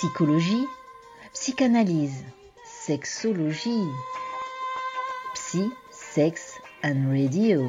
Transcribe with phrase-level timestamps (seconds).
[0.00, 0.68] psychologie,
[1.32, 2.22] psychanalyse,
[2.64, 3.90] sexologie,
[5.34, 7.68] psy, sex and radio.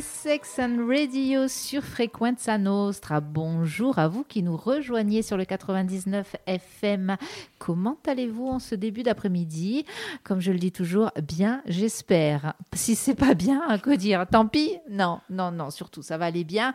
[0.00, 3.20] Sex and Radio sur Frequenza Nostra.
[3.20, 7.16] Bonjour à vous qui nous rejoignez sur le 99 FM.
[7.58, 9.84] Comment allez-vous en ce début d'après-midi?
[10.22, 12.54] Comme je le dis toujours, bien, j'espère.
[12.72, 14.26] Si c'est pas bien, quoi dire?
[14.30, 14.78] Tant pis?
[14.90, 16.74] Non, non, non, surtout, ça va aller bien.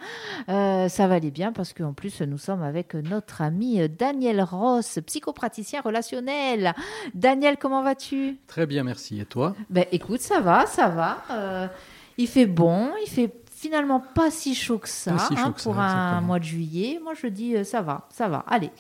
[0.50, 5.00] Euh, ça va aller bien parce qu'en plus, nous sommes avec notre ami Daniel Ross,
[5.06, 6.74] psychopraticien relationnel.
[7.14, 8.38] Daniel, comment vas-tu?
[8.48, 9.20] Très bien, merci.
[9.20, 9.56] Et toi?
[9.70, 11.24] Ben écoute, ça va, ça va.
[11.32, 11.68] Euh,
[12.20, 16.40] il fait bon, il fait finalement pas si chaud que ça, hein, pour un mois
[16.40, 17.00] de juillet.
[17.02, 18.46] Moi, je dis euh, ça va, ça va.
[18.48, 18.72] Allez.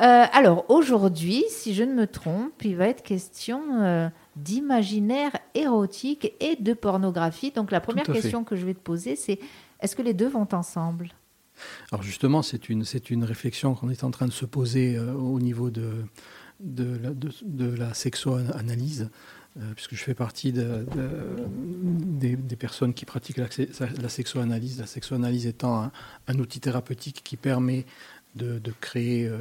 [0.00, 6.32] Euh, alors aujourd'hui, si je ne me trompe, il va être question euh, d'imaginaire érotique
[6.40, 7.50] et de pornographie.
[7.50, 9.40] Donc la première question que je vais te poser, c'est
[9.80, 11.10] est-ce que les deux vont ensemble?
[11.90, 15.40] Alors justement, c'est une, c'est une réflexion qu'on est en train de se poser au
[15.40, 16.04] niveau de,
[16.60, 19.10] de, la, de, de la sexo-analyse.
[19.74, 20.84] Puisque je fais partie de,
[22.16, 23.48] des, personnes qui pratiquent la,
[24.00, 25.90] la sexoanalyse, la sexoanalyse étant
[26.26, 27.86] un, outil thérapeutique qui permet
[28.34, 29.38] de, créer, euh,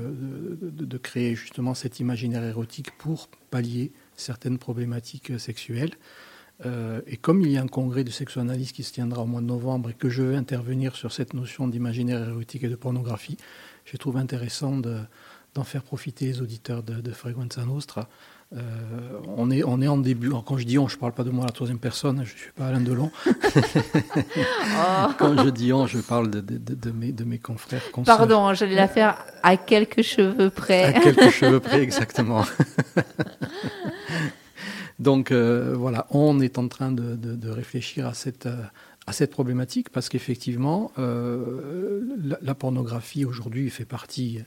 [0.62, 5.92] de, créer justement cet imaginaire érotique pour pallier certaines problématiques sexuelles.
[6.66, 9.42] Euh, et comme il y a un congrès de sexoanalyse qui se tiendra au mois
[9.42, 13.38] de novembre et que je vais intervenir sur cette notion d'imaginaire érotique et de pornographie,
[13.84, 14.80] je trouve intéressant
[15.56, 18.08] d'en faire profiter les auditeurs de, de Frequenza Nostra
[18.56, 18.60] euh,
[19.38, 20.30] on, est, on est en début.
[20.46, 22.34] quand je dis on, je ne parle pas de moi à la troisième personne, je
[22.34, 23.10] ne suis pas Alain Delon.
[23.26, 23.32] oh.
[25.18, 27.82] Quand je dis on, je parle de, de, mes, de mes confrères.
[28.06, 30.84] Pardon, j'allais la faire à quelques cheveux près.
[30.84, 32.46] À quelques cheveux près, exactement.
[35.00, 38.48] Donc euh, voilà, on est en train de, réfléchir à cette,
[39.08, 44.40] à cette problématique parce qu'effectivement, euh, la, la, pornographie aujourd'hui fait partie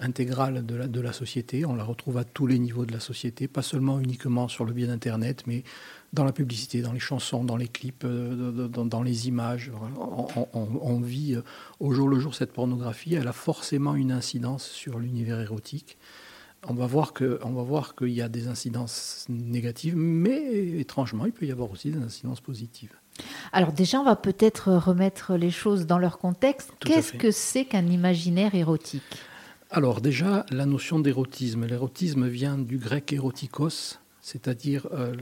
[0.00, 1.64] intégrale de la, de la société.
[1.64, 4.72] On la retrouve à tous les niveaux de la société, pas seulement uniquement sur le
[4.72, 5.62] biais d'Internet, mais
[6.14, 9.70] dans la publicité, dans les chansons, dans les clips, euh, dans, les images.
[10.52, 11.42] On, vit euh,
[11.80, 13.14] au jour le jour cette pornographie.
[13.14, 15.98] Elle a forcément une incidence sur l'univers érotique.
[16.66, 21.26] On va voir que, on va voir qu'il y a des incidences négatives, mais étrangement,
[21.26, 22.94] il peut y avoir aussi des incidences positives.
[23.52, 26.72] Alors déjà, on va peut-être remettre les choses dans leur contexte.
[26.80, 29.02] Qu'est-ce que c'est qu'un imaginaire érotique?
[29.70, 31.66] Alors déjà, la notion d'érotisme.
[31.66, 35.12] L'érotisme vient du grec érotikos, c'est-à-dire euh,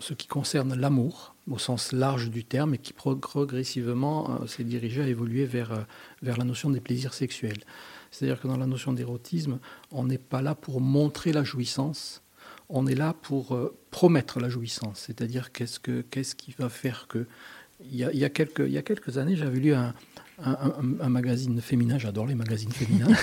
[0.00, 5.02] ce qui concerne l'amour au sens large du terme et qui progressivement euh, s'est dirigé
[5.02, 5.82] à évoluer vers, euh,
[6.22, 7.60] vers la notion des plaisirs sexuels.
[8.10, 9.60] C'est-à-dire que dans la notion d'érotisme,
[9.92, 12.22] on n'est pas là pour montrer la jouissance,
[12.68, 13.58] on est là pour
[13.90, 15.04] promettre la jouissance.
[15.06, 17.26] C'est-à-dire qu'est-ce, que, qu'est-ce qui va faire que...
[17.90, 19.94] Il y a, quelques, il y a quelques années, j'avais lu un,
[20.42, 23.08] un, magazine féminin, j'adore les magazines féminins.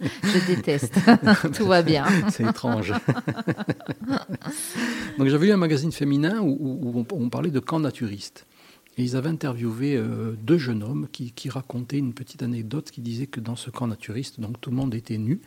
[0.00, 0.98] Je déteste,
[1.54, 2.06] tout va bien.
[2.30, 2.92] C'est étrange.
[5.18, 8.46] Donc j'avais lu un magazine féminin où, on, parlait de camps naturistes.
[8.98, 13.26] Et ils avaient interviewé euh, deux jeunes hommes qui, racontaient une petite anecdote qui disait
[13.26, 15.42] que dans ce camp naturiste, donc tout le monde était nu.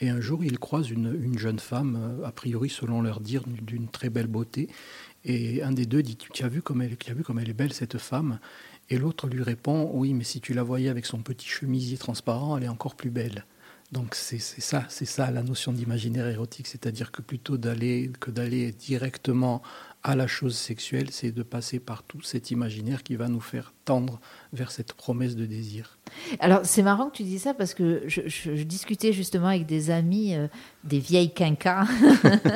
[0.00, 3.88] Et un jour, ils croisent une, jeune femme, euh, a priori selon leur dire, d'une
[3.88, 4.68] très belle beauté.
[5.24, 7.50] Et un des deux dit Tu as vu comme elle, tu as vu comme elle
[7.50, 8.38] est belle cette femme?
[8.92, 12.58] Et l'autre lui répond Oui, mais si tu la voyais avec son petit chemisier transparent,
[12.58, 13.46] elle est encore plus belle.
[13.90, 18.72] Donc c'est ça, c'est ça la notion d'imaginaire érotique, c'est-à-dire que plutôt d'aller que d'aller
[18.72, 19.62] directement
[20.04, 23.72] à la chose sexuelle, c'est de passer par tout cet imaginaire qui va nous faire
[23.84, 24.20] tendre
[24.52, 25.98] vers cette promesse de désir.
[26.40, 30.34] Alors c'est marrant que tu dis ça parce que je, discutais justement avec des amis,
[30.34, 30.48] euh,
[30.84, 31.86] des vieilles quinquas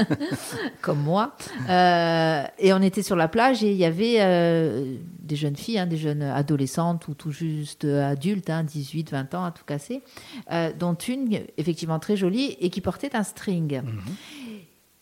[0.83, 1.37] comme moi,
[1.69, 5.79] euh, et on était sur la plage et il y avait euh, des jeunes filles,
[5.79, 10.03] hein, des jeunes adolescentes ou tout juste adultes, 18, hein, 20 ans à tout casser,
[10.79, 13.83] dont une effectivement très jolie et qui portait un string.
[13.83, 14.01] Mhm.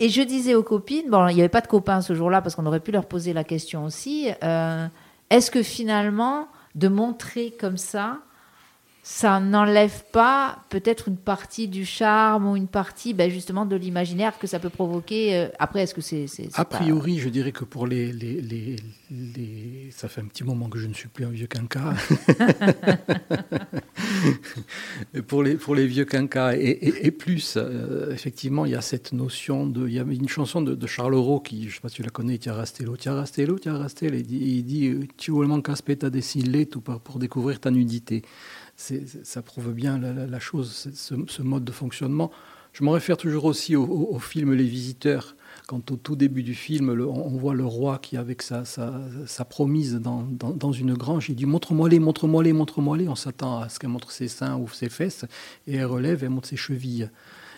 [0.00, 2.54] Et je disais aux copines, bon, il n'y avait pas de copains ce jour-là parce
[2.54, 4.28] qu'on aurait pu leur poser la question aussi,
[5.30, 8.18] est-ce que finalement, de montrer comme ça,
[9.06, 14.38] ça n'enlève pas peut-être une partie du charme ou une partie ben, justement de l'imaginaire
[14.38, 15.36] que ça peut provoquer.
[15.36, 16.26] Euh, après, est-ce que c'est...
[16.54, 20.78] A priori, je dirais que pour les, les, les, Ça fait un petit moment que
[20.78, 21.92] je ne suis plus un vieux quinca.
[25.28, 29.66] pour, les, pour les vieux quinca et, plus, euh, effectivement, il y a cette notion
[29.66, 29.86] de...
[29.86, 31.96] Il y a une chanson de, de Charles Auro qui, je ne sais pas si
[31.96, 35.60] tu la connais, Tia Rastello, Tia Rastello, Tia Rastello, il dit, il dit «Tu voulais
[35.60, 36.22] caspeta des
[36.64, 38.22] tout pour découvrir ta nudité»
[38.76, 42.30] ça prouve bien la, chose, ce, mode de fonctionnement.
[42.72, 45.36] Je m'en réfère toujours aussi au, film Les Visiteurs,
[45.68, 49.94] quand au tout début du film, on, voit le roi qui, avec sa, sa, promise
[49.94, 53.08] dans, dans, une grange, il dit Montre-moi les, montre-moi les, montre-moi les.
[53.08, 55.24] On s'attend à ce qu'elle montre ses seins ou ses fesses,
[55.68, 57.10] et elle relève, elle montre ses chevilles.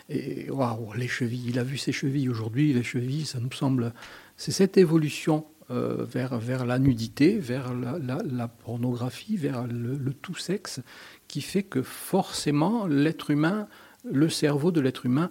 [0.08, 3.92] Et waouh, les chevilles, il a vu ses chevilles aujourd'hui, les chevilles, ça nous semble.
[4.36, 10.36] C'est cette évolution euh, vers, vers la nudité, vers la, pornographie, vers le, le, tout
[10.36, 10.80] sexe,
[11.26, 13.66] qui fait que forcément l'être humain,
[14.04, 15.28] le cerveau de l'être humain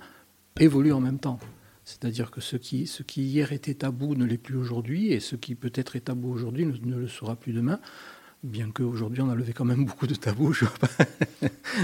[0.59, 1.39] évolue en même temps.
[1.85, 5.35] C'est-à-dire que ce qui, ce qui hier était tabou ne l'est plus aujourd'hui, et ce
[5.35, 7.79] qui peut-être est tabou aujourd'hui ne, le sera plus demain.
[8.43, 10.51] Bien qu'aujourd'hui, on a levé quand même beaucoup de tabous.
[10.51, 10.65] Je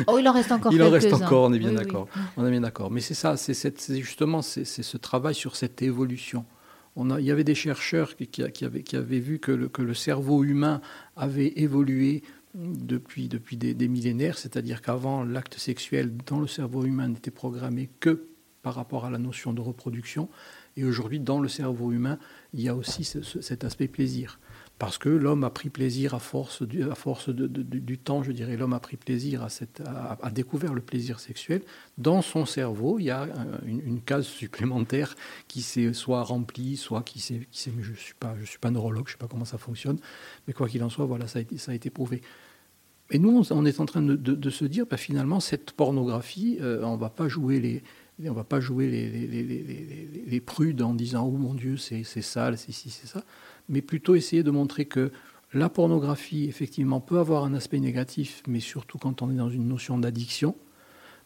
[0.07, 2.07] oh, il en reste encore Il en reste encore, on est bien d'accord.
[2.35, 2.91] On est bien d'accord.
[2.91, 3.55] Mais c'est ça, c'est
[4.01, 6.45] justement c'est ce travail sur cette évolution.
[6.97, 10.81] Il y avait des chercheurs qui, avaient, vu que le, cerveau humain
[11.15, 12.23] avait évolué
[12.53, 18.27] depuis, des millénaires, c'est-à-dire qu'avant, l'acte sexuel dans le cerveau humain n'était programmé que
[18.61, 20.29] par rapport à la notion de reproduction.
[20.77, 22.19] Et aujourd'hui, dans le cerveau humain,
[22.53, 24.39] il y a aussi cet aspect plaisir.
[24.81, 28.31] Parce que l'homme a pris plaisir à force, du, à force de, du temps, je
[28.31, 31.61] dirais, l'homme a pris plaisir à, cette, à, découvert le plaisir sexuel.
[31.99, 33.27] Dans son cerveau, il y a
[33.63, 35.15] une, case supplémentaire
[35.47, 37.41] qui s'est soit remplie, soit qui s'est...
[37.67, 39.99] Mais je ne suis, pas, je suis pas neurologue, je sais pas comment ça fonctionne.
[40.47, 42.23] Mais quoi qu'il en soit, voilà, ça a été, ça a été prouvé.
[43.11, 46.97] Et nous, on est en train de, se dire, bah, finalement, cette pornographie, euh, on
[46.97, 47.83] va pas jouer les,
[48.29, 52.89] on va pas jouer les, prudes en disant Oh mon Dieu, c'est sale, c'est ci,
[52.89, 53.23] c'est ça,
[53.69, 55.11] mais plutôt essayer de montrer que
[55.53, 59.67] la pornographie, effectivement, peut avoir un aspect négatif, mais surtout quand on est dans une
[59.67, 60.55] notion d'addiction,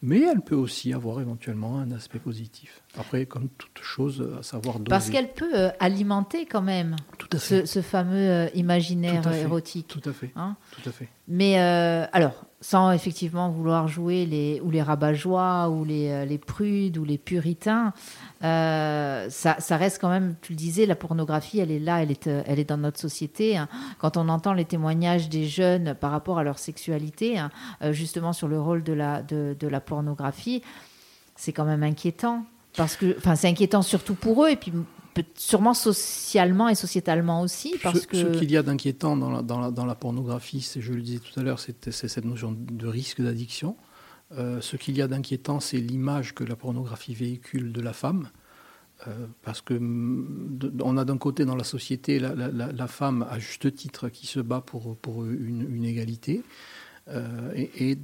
[0.02, 2.82] mais elle peut aussi avoir éventuellement un aspect positif.
[3.00, 4.90] Après, comme toute chose, à savoir doser.
[4.90, 6.96] Parce qu'elle peut euh, alimenter quand même
[7.38, 9.88] Ce, fameux euh, imaginaire érotique.
[9.88, 10.32] Tout à fait.
[10.36, 11.10] Hein tout à fait.
[11.28, 16.98] Mais euh, alors, sans effectivement vouloir jouer les, ou les rabat-joie, ou les, les, prudes,
[16.98, 17.94] ou les puritains,
[18.42, 22.28] ça, ça, reste quand même, tu le disais, la pornographie, elle est là, elle est,
[22.28, 23.58] elle est dans notre société.
[23.58, 23.68] Hein.
[24.00, 27.52] Quand on entend les témoignages des jeunes par rapport à leur sexualité, hein,
[27.92, 30.62] justement sur le rôle de la, de, de la pornographie,
[31.36, 32.46] c'est quand même inquiétant.
[32.78, 34.72] Parce que, enfin, c'est inquiétant surtout pour eux, et puis
[35.36, 37.76] sûrement socialement et sociétalement aussi.
[37.82, 38.18] Parce ce, que...
[38.18, 41.02] ce qu'il y a d'inquiétant dans la, dans, la, dans la, pornographie, c'est, je le
[41.02, 43.78] disais tout à l'heure, c'est, cette notion de risque d'addiction.
[44.34, 48.30] Euh, ce qu'il y a d'inquiétant, c'est l'image que la pornographie véhicule de la femme.
[49.08, 53.76] Euh, parce que on a d'un côté dans la société la, la, femme à juste
[53.76, 56.44] titre qui se bat pour, pour une, une égalité,
[57.10, 57.98] euh, et, et,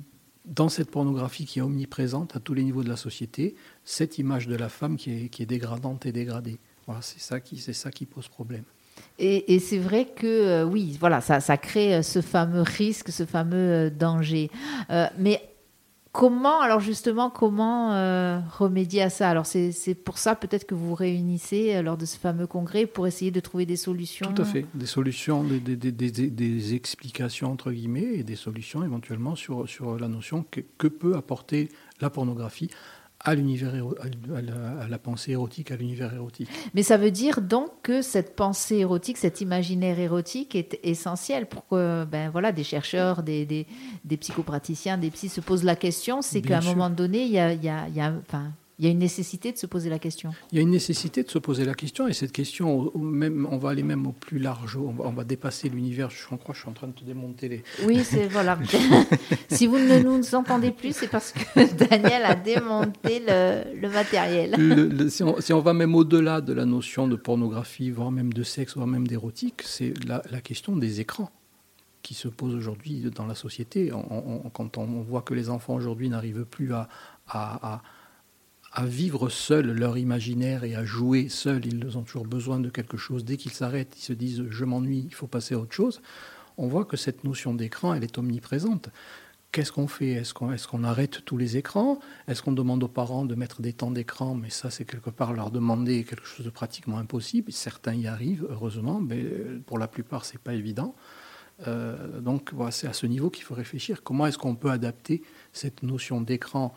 [0.46, 3.56] dans cette pornographie qui est omniprésente à tous les niveaux de la société,
[3.86, 6.60] cette image de la femme qui est, est dégradante et dégradée.
[6.86, 8.64] Voilà, c'est ça qui, ça qui pose problème.
[9.20, 13.10] Et, et c'est vrai que euh, oui, voilà, ça, ça crée euh, ce fameux risque,
[13.10, 14.50] ce fameux euh, danger.
[15.18, 15.42] mais
[16.14, 19.30] Comment, alors justement, comment euh, remédier à ça?
[19.30, 22.86] Alors c'est pour ça peut-être que vous vous réunissez euh, lors de ce fameux congrès
[22.86, 26.74] pour essayer de trouver des solutions Tout à fait, des solutions, des, des, des, des
[26.76, 31.70] explications entre guillemets et des solutions éventuellement sur, sur la notion que, que peut apporter
[32.02, 32.70] la pornographie
[33.24, 36.50] à l'univers, à la, pensée érotique, à l'univers érotique.
[36.74, 41.68] Mais ça veut dire donc que cette pensée érotique, cet imaginaire érotique est essentiel pour
[41.68, 43.68] que ben, voilà, des chercheurs, des, des,
[44.04, 46.22] des psychopraticiens, des psys se posent la question.
[46.22, 48.52] C'est qu'à un moment donné, il y a, il y a, il y a enfin,
[48.82, 50.32] il y a une nécessité de se poser la question.
[50.52, 53.60] Il y a une nécessité de se poser la question, et cette question, même, on
[53.60, 56.10] va aller même au plus large, on va, on va dépasser l'univers.
[56.10, 57.64] Je crois que je suis en train de te démonter les.
[57.86, 58.58] Oui, c'est voilà.
[59.52, 64.58] si vous ne nous entendez plus, c'est parce que Daniel a démonté le, le matériel.
[65.12, 68.42] si, on, si, on, va même au-delà de la notion de pornographie, voire même de
[68.42, 71.30] sexe, voire même d'érotique, c'est la, la question des écrans
[72.02, 73.94] qui se pose aujourd'hui dans la société.
[73.94, 76.90] On, quand on voit que les enfants aujourd'hui n'arrivent plus à,
[77.28, 77.82] à, à
[78.74, 81.66] à vivre seuls leur imaginaire et à jouer seuls.
[81.66, 83.26] Ils ont toujours besoin de quelque chose.
[83.26, 86.02] Dès qu'ils s'arrêtent, ils se disent je m'ennuie, il faut passer à autre chose.
[86.58, 88.90] On voit que cette notion d'écran, elle est omniprésente.
[89.52, 90.12] Qu'est-ce qu'on fait?
[90.12, 92.00] Est-ce qu'on est arrête tous les écrans?
[92.28, 94.34] Est-ce qu'on demande aux parents de mettre des temps d'écran?
[94.34, 97.52] Mais ça, c'est quelque part leur demander quelque chose de pratiquement impossible.
[97.52, 99.26] Certains y arrivent, heureusement, mais
[99.66, 100.96] pour la plupart, c'est pas évident.
[101.68, 104.04] Euh, donc, voilà, c'est à ce niveau qu'il faut réfléchir.
[104.04, 106.74] Comment est-ce qu'on peut adapter cette notion d'écran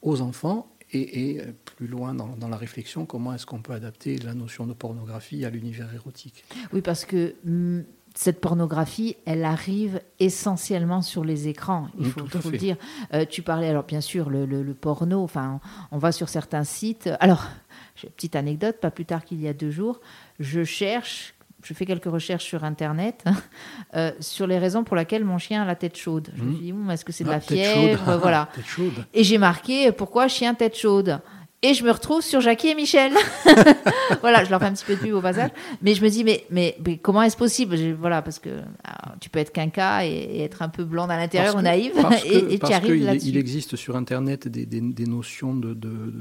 [0.00, 4.34] aux enfants et, euh, plus loin dans, la réflexion, comment est-ce qu'on peut adapter la
[4.34, 6.44] notion de pornographie à l'univers érotique?
[6.72, 7.82] Oui, parce que hmm,
[8.14, 12.76] cette pornographie, elle arrive essentiellement sur les écrans, il faut, le dire.
[13.12, 15.60] Euh, tu parlais, alors bien sûr, le, le, porno, enfin,
[15.90, 17.10] on va sur certains sites.
[17.20, 17.48] Alors,
[18.16, 20.00] petite anecdote, pas plus tard qu'il y a deux jours,
[20.38, 21.34] je cherche
[21.64, 23.24] je fais quelques recherches sur Internet
[23.94, 26.28] euh, sur les raisons pour lesquelles mon chien a la tête chaude.
[26.36, 28.48] Je me suis dit, est-ce que c'est de la ah, fièvre Voilà.
[29.12, 31.20] Et j'ai marqué pourquoi chien tête chaude
[31.66, 33.14] et je me retrouve sur Jackie et Michel.
[34.20, 35.48] voilà, je leur fais un petit peu de pub au passage.
[35.80, 37.74] Mais je me dis, mais, mais, comment est-ce possible?
[37.98, 38.50] Voilà, parce que
[39.18, 41.94] tu peux être quinca et, et, être un peu blanc à l'intérieur ou naïve.
[42.26, 43.28] et, tu arrives là-dessus.
[43.28, 46.12] Il existe sur Internet des, des, notions de, de,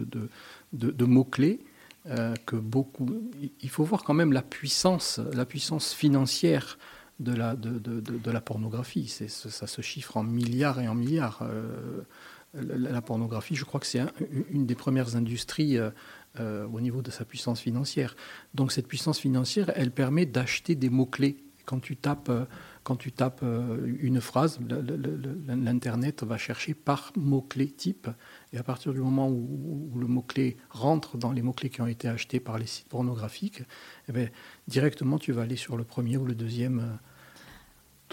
[0.72, 1.60] de, de mots-clés.
[2.08, 3.10] Euh, que beaucoup.
[3.62, 6.78] Il faut voir quand même la puissance, la puissance financière
[7.22, 9.08] de la, de, de, de la pornographie.
[9.08, 11.44] Ça se chiffre en milliards et en milliards.
[11.44, 12.02] Euh,
[12.56, 14.02] la, pornographie, je crois que c'est
[14.50, 18.18] une des premières industries euh, au niveau de sa puissance financière.
[18.54, 21.38] Donc cette puissance financière, elle permet d'acheter des mots-clés.
[21.66, 22.30] Quand tu tapes,
[22.84, 23.44] quand tu tapes
[24.00, 24.60] une phrase,
[25.48, 28.10] l'Internet va chercher par mot-clé type.
[28.52, 32.08] Et à partir du moment où, le mot-clé rentre dans les mots-clés qui ont été
[32.08, 33.64] achetés par les sites pornographiques,
[34.10, 34.28] eh bien,
[34.68, 37.00] directement tu vas aller sur le premier ou le deuxième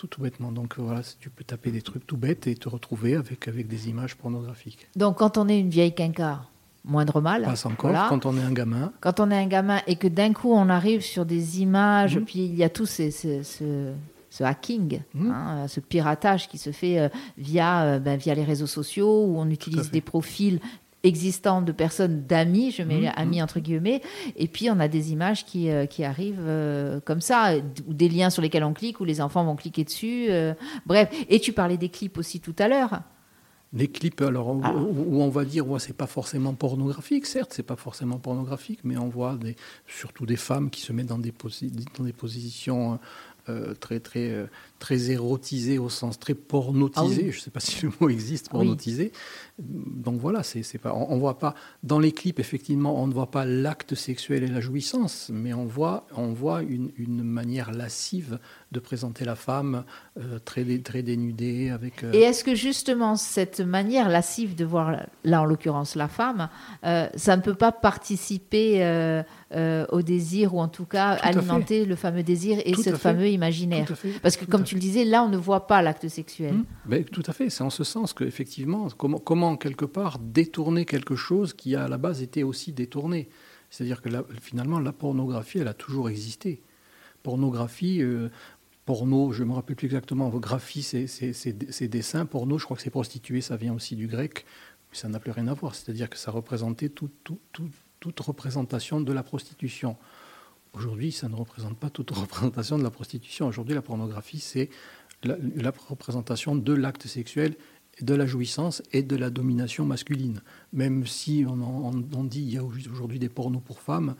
[0.08, 0.52] tout, bêtement.
[0.52, 3.88] Donc voilà, tu peux taper des trucs tout bêtes et te retrouver avec, avec des
[3.88, 4.86] images pornographiques.
[4.96, 6.42] Donc quand on est une vieille quinca,
[6.84, 7.42] moindre mal.
[7.42, 8.92] Passe encore quand on est un gamin.
[9.00, 12.24] Quand on est un gamin et que d'un coup on arrive sur des images, mhm.
[12.24, 13.10] puis il y a tout ces,
[14.30, 15.30] ce, hacking, mhm.
[15.30, 19.38] hein, ce piratage qui se fait euh, via, euh, ben, via les réseaux sociaux où
[19.38, 20.60] on utilise des profils
[21.02, 23.44] existant de personnes d'amis, je mets mmh, amis mmh.
[23.44, 24.02] entre guillemets,
[24.36, 27.54] et puis on a des images qui, euh, qui arrivent euh, comme ça,
[27.86, 30.26] ou des liens sur lesquels on clique, où les enfants vont cliquer dessus.
[30.30, 30.54] Euh,
[30.86, 33.00] bref, et tu parlais des clips aussi tout à l'heure.
[33.72, 34.74] Les clips, alors, ah.
[34.74, 38.96] où, on va dire, ouais, c'est pas forcément pornographique, certes, c'est pas forcément pornographique, mais
[38.96, 39.54] on voit des,
[39.86, 41.32] surtout des femmes qui se mettent dans des,
[41.96, 42.96] dans des positions euh,
[43.80, 44.46] très, très, euh,
[44.80, 47.26] très érotisé au sens très pornotisé.
[47.28, 49.12] Ah je ne sais pas si le mot existe, pornotisé.
[49.58, 53.12] Donc voilà, c'est, c'est pas, on, ne voit pas dans les clips effectivement, on ne
[53.12, 57.70] voit pas l'acte sexuel et la jouissance, mais on voit, on voit une, une manière
[57.70, 58.38] lascive
[58.72, 59.84] de présenter la femme
[60.18, 62.02] euh, très, très dénudée avec.
[62.14, 66.48] Et est-ce que justement cette manière lascive de voir là en l'occurrence la femme,
[66.82, 68.78] ça ne peut pas participer
[69.52, 73.86] euh, au désir, ou en tout cas alimenter le fameux désir et ce fameux imaginaire?
[74.22, 76.56] Parce que, comme tu le disais, là, on ne voit pas l'acte sexuel.
[76.86, 77.50] Mais tout à fait.
[77.50, 81.98] C'est en ce sens qu'effectivement, comment, comment, quelque part, détourner quelque chose qui, à la
[81.98, 83.28] base, était aussi détourné.
[83.70, 84.08] C'est-à-dire que
[84.40, 86.62] finalement, la pornographie, elle a toujours existé.
[87.22, 88.02] Pornographie.
[88.02, 88.30] Euh,
[88.84, 92.26] porno, je me rappelle plus exactement, graphie, c'est dessins.
[92.26, 94.44] Porno, je crois que c'est prostituée, ça vient aussi du grec,
[94.90, 95.76] mais ça n'a plus rien à voir.
[95.76, 97.38] C'est-à-dire que ça représentait tout, tout,
[98.00, 99.96] toute représentation de la prostitution.
[100.72, 103.46] Aujourd'hui, ça ne représente pas toute représentation de la prostitution.
[103.46, 104.70] Aujourd'hui, la pornographie, c'est
[105.22, 107.56] la, représentation de l'acte sexuel,
[108.00, 110.40] de la jouissance et de la domination masculine.
[110.72, 114.14] Même si on, dit qu'il y a aujourd'hui des pornos pour femmes,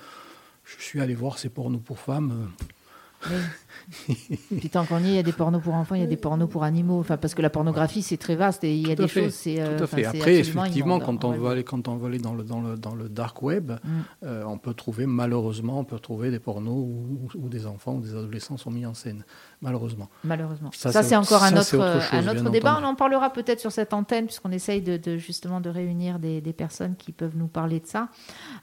[0.65, 2.33] je suis allé voir ces pornos pour femmes.
[2.33, 2.65] Euh,
[4.57, 6.07] puis tant qu'on y est, il y a des pornos pour enfants, il y a
[6.07, 7.01] des pornos pour animaux.
[7.01, 9.35] Enfin, parce que la pornographie, c'est très vaste et il y a des choses.
[9.35, 10.05] C'est, euh, Tout à fait.
[10.05, 12.95] Après, effectivement, quand on, va aller, quand on va aller dans le, dans le, dans
[12.95, 13.89] le dark web, mm.
[14.25, 16.73] euh, on peut trouver, malheureusement, on peut trouver des pornos
[17.35, 19.25] où, des enfants ou des adolescents sont mis en scène.
[19.61, 20.09] Malheureusement.
[20.25, 20.71] Malheureusement.
[20.73, 21.81] Ça, c'est encore un autre,
[22.13, 22.79] un autre débat.
[22.81, 26.53] On en parlera peut-être sur cette antenne, puisqu'on essaye de, justement de réunir des, des,
[26.53, 28.09] personnes qui peuvent nous parler de ça.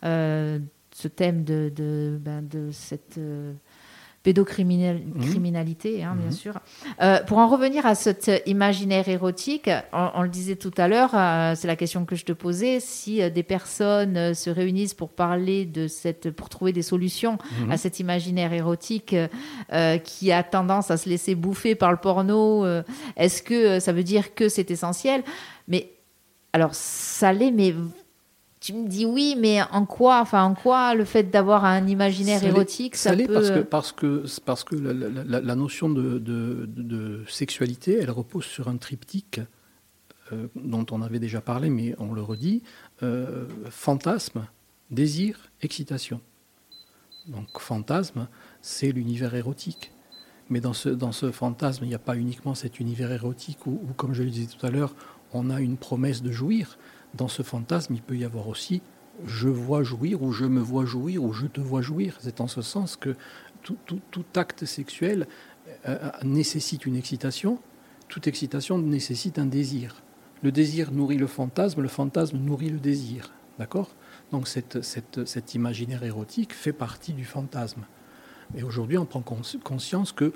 [0.06, 0.60] Euh,
[0.94, 3.20] ce thème de, de, ben, de cette
[4.28, 6.32] pédocriminalité, hein, bien mhm.
[6.34, 6.54] sûr.
[7.02, 11.54] Euh, pour en revenir à cet imaginaire érotique, on, le disait tout à l'heure, euh,
[11.56, 15.64] c'est la question que je te posais, si euh, des personnes se réunissent pour parler
[15.64, 17.72] de cette, pour trouver des solutions mhm.
[17.72, 19.16] à cet imaginaire érotique
[20.04, 22.66] qui a tendance à se laisser bouffer par le porno,
[23.16, 25.24] est-ce que ça veut dire que c'est essentiel?
[25.70, 25.92] Mais
[26.52, 27.74] alors, ça l'est, mais
[28.68, 32.44] tu me dis oui, mais en quoi, enfin en quoi le fait d'avoir un imaginaire
[32.44, 33.26] érotique, ça, peut...
[33.26, 38.76] parce que parce que parce que la, notion de, de, sexualité, elle repose sur un
[38.76, 39.40] triptyque
[40.34, 42.62] euh, dont on avait déjà parlé, mais on le redit
[43.04, 44.46] euh, fantasme,
[44.92, 46.20] désir, excitation.
[47.28, 48.28] Donc fantasme,
[48.62, 49.94] c'est l'univers érotique.
[50.50, 53.80] Mais dans ce, dans ce fantasme, il n'y a pas uniquement cet univers érotique où,
[53.96, 54.94] comme je le disais tout à l'heure,
[55.32, 56.78] on a une promesse de jouir,
[57.18, 58.82] dans ce fantasme, il peut y avoir aussi
[59.26, 62.18] je vois jouir ou je me vois jouir ou je te vois jouir.
[62.20, 63.16] C'est en ce sens que
[63.64, 65.28] tout, acte sexuel
[65.88, 67.60] euh, euh, nécessite une excitation,
[68.08, 70.04] toute excitation nécessite un désir.
[70.44, 73.34] Le désir nourrit le fantasme, le fantasme nourrit le désir.
[73.58, 73.90] D'accord?
[74.32, 77.86] Donc cette, cet imaginaire érotique fait partie du fantasme.
[78.56, 80.34] Et aujourd'hui, on prend conscience que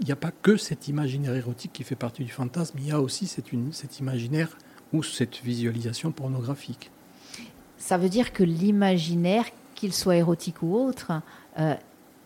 [0.00, 2.90] il n'y a pas que cet imaginaire érotique qui fait partie du fantasme, il y
[2.90, 4.58] a aussi cet, une, cet imaginaire
[4.92, 6.90] ou cette visualisation pornographique.
[7.78, 9.44] Ça veut dire que l'imaginaire,
[9.74, 11.12] qu'il soit érotique ou autre,
[11.58, 11.74] euh,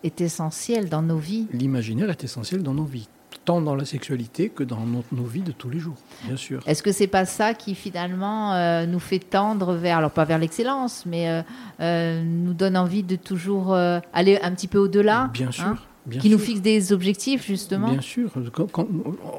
[0.05, 3.09] est essentiel dans nos vies L'imaginaire est essentiel dans nos vies.
[3.45, 6.63] tant dans la sexualité que dans nos, nos vies de tous les jours, bien sûr.
[6.67, 10.39] Est-ce que c'est pas ça qui finalement euh, nous fait tendre vers, alors pas vers
[10.39, 11.43] l'excellence, mais
[11.81, 15.65] euh, nous donne envie de toujours aller un petit peu au-delà Bien sûr.
[15.65, 17.91] hein, bien Qui nous fixe des objectifs justement.
[17.91, 18.89] Bien sûr, quand, quand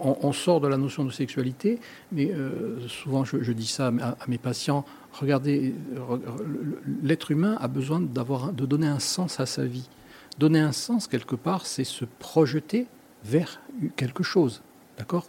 [0.03, 1.79] on, on sort de la notion de sexualité,
[2.11, 5.73] mais euh, souvent je, je dis ça à, à mes patients, regardez,
[7.03, 9.89] l'être humain a besoin d'avoir, de donner un sens à sa vie.
[10.37, 12.87] Donner un sens quelque part, c'est se projeter
[13.23, 13.61] vers
[13.95, 14.61] quelque chose,
[14.97, 15.27] d'accord?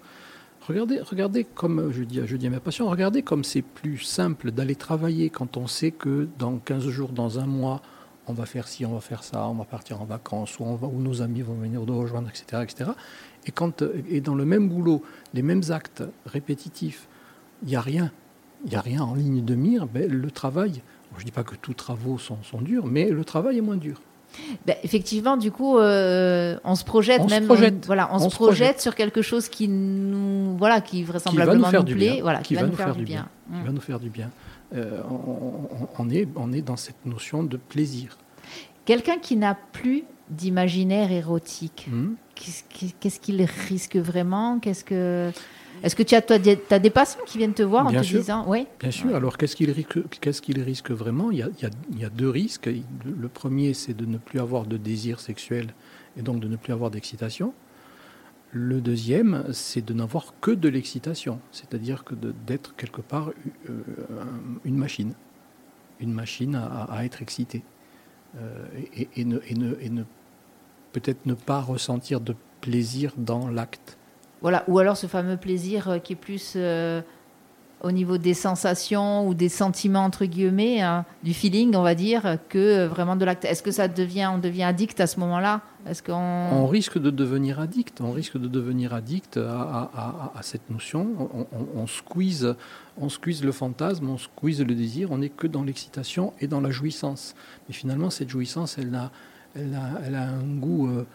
[0.67, 4.51] Regardez, regardez comme je dis, je dis à mes patients, regardez comme c'est plus simple
[4.51, 7.81] d'aller travailler quand on sait que dans 15 jours, dans un mois,
[8.29, 10.75] on va faire ci, on va faire ça, on va partir en vacances, ou, on
[10.77, 12.63] va, ou nos amis vont venir nous rejoindre, etc.
[12.63, 12.91] etc.
[13.47, 15.03] Et, quand, euh, et dans le même boulot,
[15.35, 17.09] les mêmes actes répétitifs,
[17.63, 18.13] il n'y a rien.
[18.65, 19.87] Il n'y a rien en ligne de mire.
[19.87, 20.83] Ben, le travail,
[21.17, 23.77] je ne dis pas que tous travaux sont, sont durs, mais le travail est moins
[23.77, 24.01] dur.
[24.67, 27.47] Ben, effectivement, du coup, euh, on se projette On se même.
[27.47, 27.87] projette.
[27.87, 28.81] voilà, on, On se se projette, projette.
[28.81, 32.23] sur quelque chose qui nous, voilà, qui vraisemblablement faire nous du plaît, bien.
[32.23, 33.29] voilà, qui, va, nous faire, du bien.
[33.53, 34.31] qui va nous faire du bien.
[34.75, 35.01] Euh,
[35.99, 38.19] on, est, on est dans cette notion de plaisir.
[38.85, 44.59] Quelqu'un qui n'a plus d'imaginaire érotique, Hmm qu'est-ce qui- qu'est-ce qu'il risque vraiment?
[44.61, 45.31] Qu'est-ce que
[45.83, 46.37] est-ce que tu as, toi,
[46.71, 48.19] as des patients qui viennent te voir en te sûr.
[48.19, 49.15] disant, oui, Bien sûr.
[49.15, 51.31] Alors, qu'est-ce qu'il risque, qu'est-ce qu'il risque vraiment?
[51.31, 52.67] Il y, a, il y a- il y a deux risques.
[52.67, 52.83] Le
[53.17, 55.69] le premier, c'est de ne plus avoir de désir sexuel
[56.17, 57.53] et donc de ne plus avoir d'excitation.
[58.53, 63.31] Le deuxième, c'est de n'avoir que de l'excitation, c'est-à-dire que d'être quelque part
[63.69, 63.83] euh,
[64.21, 65.13] un- une machine,
[66.01, 67.63] une machine à, être excitée.
[68.37, 69.25] Euh, et,
[70.93, 73.99] peut-être ne pas ressentir de plaisir dans l'acte.
[74.41, 76.55] voilà, ou alors ce fameux plaisir euh, qui est plus
[77.81, 82.37] au niveau des sensations ou des sentiments entre guillemets, hein, du feeling, on va dire,
[82.49, 83.45] que vraiment de l'acte.
[83.45, 85.61] Est-ce que ça devient, on devient addict à ce moment-là?
[85.87, 88.01] Est-ce qu'on On risque de devenir addict.
[88.01, 91.07] On risque de devenir addict à, cette notion.
[91.19, 92.55] On, on- on squeeze,
[93.01, 95.13] on squeeze le fantasme, on squeeze le désir.
[95.13, 97.35] On n'est que dans l'excitation et dans la jouissance.
[97.69, 99.11] Mais finalement, cette jouissance, elle a,
[99.55, 101.07] elle a, elle a un goût euh,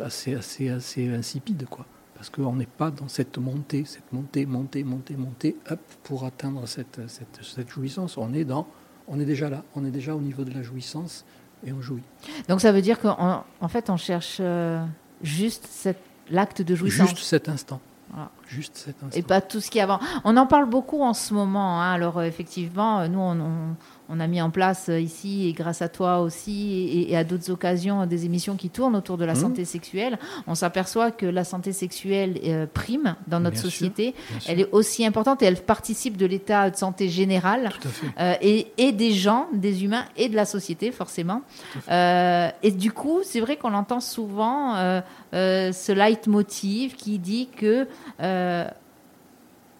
[0.00, 1.86] assez, assez, assez insipide, quoi.
[2.20, 6.68] Parce qu'on n'est pas dans cette montée, cette montée, montée, montée, montée, hop, pour atteindre
[6.68, 8.18] cette, cette, cette jouissance.
[8.18, 8.66] On est dans,
[9.08, 9.64] on est déjà là.
[9.74, 11.24] On est déjà au niveau de la jouissance
[11.66, 12.02] et on jouit.
[12.46, 14.84] Donc ça veut dire qu'en en fait, on cherche euh,
[15.22, 15.88] juste
[16.28, 17.08] l'acte de jouissance.
[17.08, 17.80] Juste cet instant.
[18.10, 18.30] Voilà.
[18.46, 19.18] Juste cet instant.
[19.18, 19.98] Et pas tout ce qui est avant.
[20.24, 21.80] On en parle beaucoup en ce moment.
[21.80, 21.92] hein.
[21.92, 23.76] Alors euh, effectivement, euh, nous, on, on-
[24.10, 27.50] on a mis en place euh, ici, et grâce à toi aussi, et, à d'autres
[27.50, 29.40] occasions, des émissions qui tournent autour de la Mhm.
[29.40, 30.18] santé sexuelle.
[30.46, 34.14] On s'aperçoit que la santé sexuelle euh, prime dans notre Bien société.
[34.40, 34.50] Sûr.
[34.50, 37.70] Elle est aussi importante et elle participe de l'état de santé général.
[38.18, 41.42] Euh, et, et des gens, des humains et de la société, forcément.
[41.90, 45.00] Euh, et du coup, c'est vrai qu'on entend souvent euh,
[45.34, 47.86] euh, ce leitmotiv qui dit que
[48.20, 48.66] euh,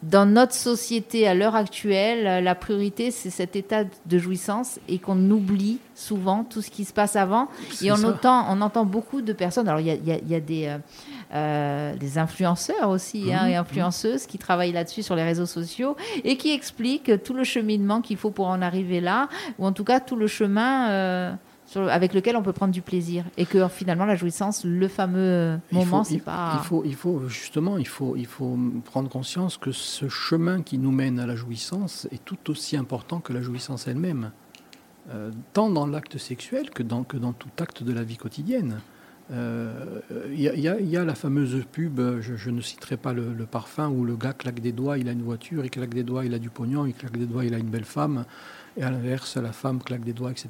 [0.02, 4.98] dans notre société à l'heure actuelle, euh, la priorité, c'est cet état de jouissance et
[4.98, 7.48] qu'on oublie souvent tout ce qui se passe avant.
[7.82, 8.08] Et on ça.
[8.08, 9.68] entend, on entend beaucoup de personnes.
[9.68, 10.78] Alors, il y a, il y a- il y a des, euh,
[11.34, 15.96] euh, des influenceurs aussi hein, Mhm, et influenceuses qui travaillent là-dessus sur les réseaux sociaux
[16.24, 19.84] et qui expliquent tout le cheminement qu'il faut pour en arriver là, ou en tout
[19.84, 21.32] cas tout le chemin euh,
[21.70, 23.24] sur- avec lequel on peut prendre du plaisir.
[23.37, 26.59] Et que finalement, la jouissance, le fameux Il moment, c'est pas.
[26.61, 30.78] Il faut, il faut justement, il faut, il faut prendre conscience que ce chemin qui
[30.78, 34.33] nous mène à la jouissance est tout aussi important que la jouissance elle-même,
[35.12, 38.80] Euh, tant dans l'acte sexuel que dans, que dans tout acte de la vie quotidienne.
[39.33, 43.33] Euh, Il y, a- y y la fameuse pub, je, je ne citerai pas le,
[43.33, 46.04] le parfum, où le gars claque des doigts, il a une voiture, il claque des
[46.04, 48.24] doigts, il a du pognon, il claque des doigts, il a une belle femme,
[48.76, 50.48] et à l'inverse, la femme claque des doigts, etc.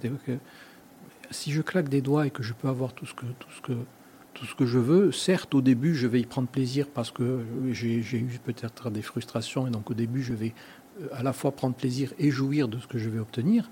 [1.31, 5.13] Si je claque des doigts et que je peux avoir tout ce que, je veux,
[5.13, 7.41] certes, au début, je vais y prendre plaisir parce que
[7.71, 10.55] j'ai eu peut-être des frustrations et donc au début, je vais
[11.01, 13.71] euh, à la fois prendre plaisir et jouir de ce que je vais obtenir.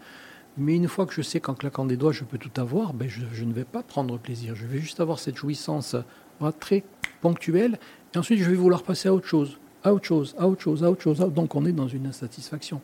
[0.56, 3.08] Mais une fois que je sais qu'en claquant des doigts, je peux tout avoir, ben
[3.08, 4.54] je, ne vais pas prendre plaisir.
[4.54, 5.94] Je vais juste avoir cette jouissance
[6.40, 6.84] voilà, très
[7.20, 7.78] ponctuelle
[8.14, 10.82] et ensuite, je vais vouloir passer à autre chose, à autre chose, à autre chose,
[10.82, 11.18] à autre chose.
[11.18, 12.80] Donc, on est dans une insatisfaction.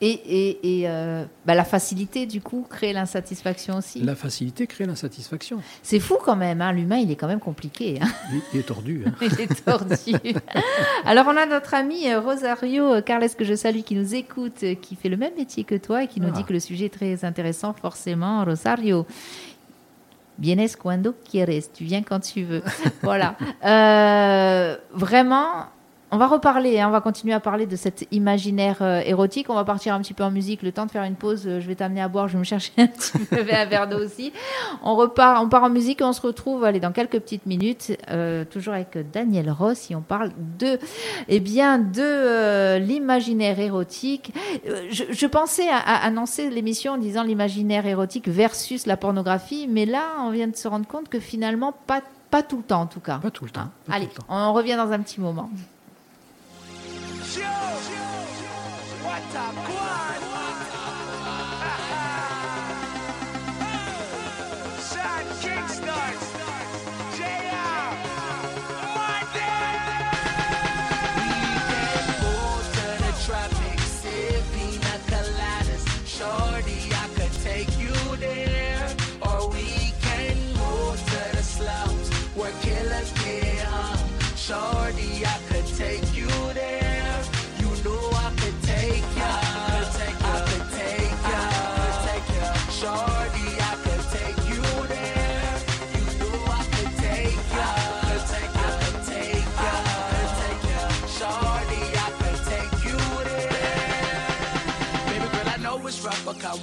[0.00, 4.00] Et, et, et, euh, bah, la facilité, du coup, crée l'insatisfaction aussi.
[4.00, 5.60] La facilité crée l'insatisfaction.
[5.82, 7.98] C'est fou quand même, hein, l'humain, il est quand même compliqué.
[8.02, 8.08] hein.
[8.32, 9.04] Il, il est tordu.
[9.06, 9.12] hein.
[9.22, 10.12] Il est tordu.
[11.06, 14.74] Alors, on a notre ami euh, Rosario Carles, que je salue, qui nous écoute, euh,
[14.74, 16.36] qui fait le même métier que toi et qui nous Ah.
[16.36, 18.44] dit que le sujet est très intéressant, forcément.
[18.44, 19.06] Rosario,
[20.38, 21.62] vienes cuando quieres.
[21.72, 22.62] Tu viens quand tu veux.
[23.02, 23.36] voilà.
[23.64, 25.66] Euh, vraiment,
[26.14, 29.50] on va reparler, hein, on va continuer à parler de cet imaginaire euh, érotique.
[29.50, 31.42] On va partir un petit peu en musique, le temps de faire une pause.
[31.46, 33.88] euh, je vais t'amener à boire, je vais me chercher un petit peu un verre
[33.88, 34.32] d'eau aussi.
[34.82, 37.96] On repart, on part en musique et on se retrouve allez, dans quelques petites minutes,
[38.10, 39.90] euh, toujours avec Daniel Ross.
[39.90, 40.78] Et on parle de,
[41.28, 44.32] eh bien, de l'imaginaire érotique.
[44.90, 49.84] Je, je pensais à, à annoncer l'émission en disant l'imaginaire érotique versus la pornographie, mais
[49.86, 52.86] là, on vient de se rendre compte que finalement, pas, pas tout le temps en
[52.86, 53.18] tout cas.
[53.18, 53.68] Pas tout le temps.
[53.86, 54.24] Tout Allez, le temps.
[54.28, 55.50] on revient dans un petit moment.
[57.34, 57.42] show.
[59.02, 60.13] What a choir!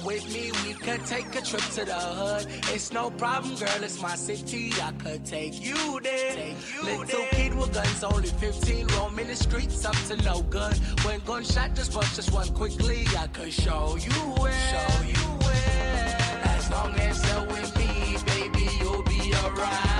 [0.04, 0.50] With me.
[0.64, 2.46] We could take a trip to the hood.
[2.74, 3.82] It's no problem, girl.
[3.82, 4.72] It's my city.
[4.82, 6.54] I could take you there.
[6.82, 10.76] Little kid with guns, only 15, roaming the streets up to no good.
[11.04, 14.52] When gunshot just bust just one quickly, I could show you where.
[14.52, 16.16] Show you where.
[16.44, 19.91] As long as you're with me, baby, you'll be alright.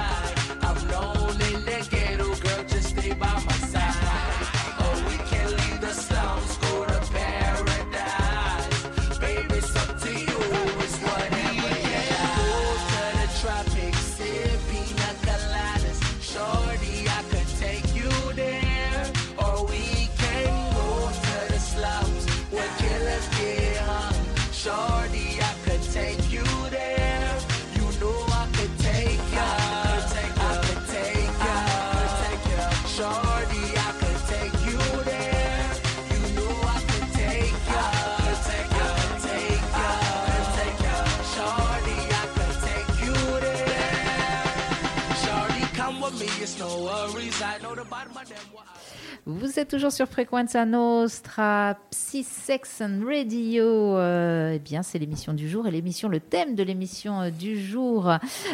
[49.62, 53.96] Êtes toujours sur Frequenza Nostra, Psy Sex and Radio.
[53.96, 57.60] Euh, eh bien, c'est l'émission du jour et l'émission, le thème de l'émission euh, du
[57.64, 58.10] jour.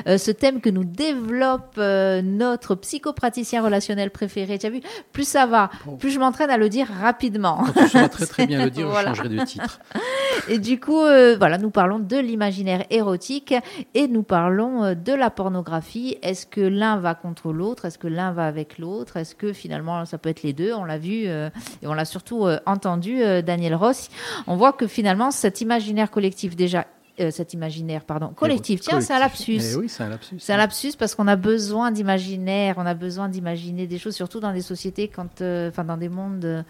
[0.07, 4.59] Euh, ce thème que nous développe euh, notre psychopraticien relationnel préféré.
[4.59, 4.81] Tu as vu,
[5.13, 7.65] plus ça va, plus je m'entraîne à le dire rapidement.
[7.75, 9.13] Quand tu sauras très très bien le dire, Voilà.
[9.15, 9.81] je changerai de titre.
[10.49, 13.55] Et du coup, voilà, nous parlons de l'imaginaire érotique
[13.95, 16.17] et nous parlons de la pornographie.
[16.23, 17.87] Est-ce que l'un va contre l'autre?
[17.87, 19.17] Est-ce que l'un va avec l'autre?
[19.17, 20.73] Est-ce que finalement ça peut être les deux?
[20.75, 21.49] On l'a vu euh,
[21.83, 24.09] et on l'a surtout euh, entendu, euh, Daniel Ross.
[24.47, 26.87] On voit que finalement cet imaginaire collectif déjà,
[27.21, 28.81] euh, cet imaginaire pardon collectif.
[28.81, 29.61] Tiens, c'est un lapsus.
[29.73, 30.37] Eh oui, c'est un lapsus.
[30.39, 34.41] C'est un lapsus parce qu'on a besoin d'imaginaire, on a besoin d'imaginer des choses, surtout
[34.41, 36.65] dans des sociétés, quand, euh, enfin dans des mondes,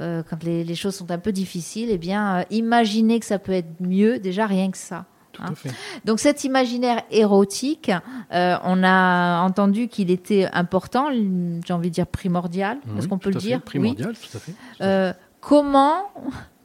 [0.00, 1.88] euh, quand les, les choses sont un peu difficiles.
[1.90, 5.06] Eh bien, imaginer que ça peut être mieux, déjà rien que ça.
[5.32, 5.52] Tout hein.
[5.52, 5.70] à fait.
[6.04, 7.90] Donc cet imaginaire érotique,
[8.32, 12.78] euh, on a entendu qu'il était important, j'ai envie de dire primordial.
[12.96, 13.56] Est-ce Oui, qu'on peut le fait, dire?
[13.58, 13.62] Oui.
[13.64, 14.52] Primordial, tout à fait.
[14.82, 16.10] Euh, comment,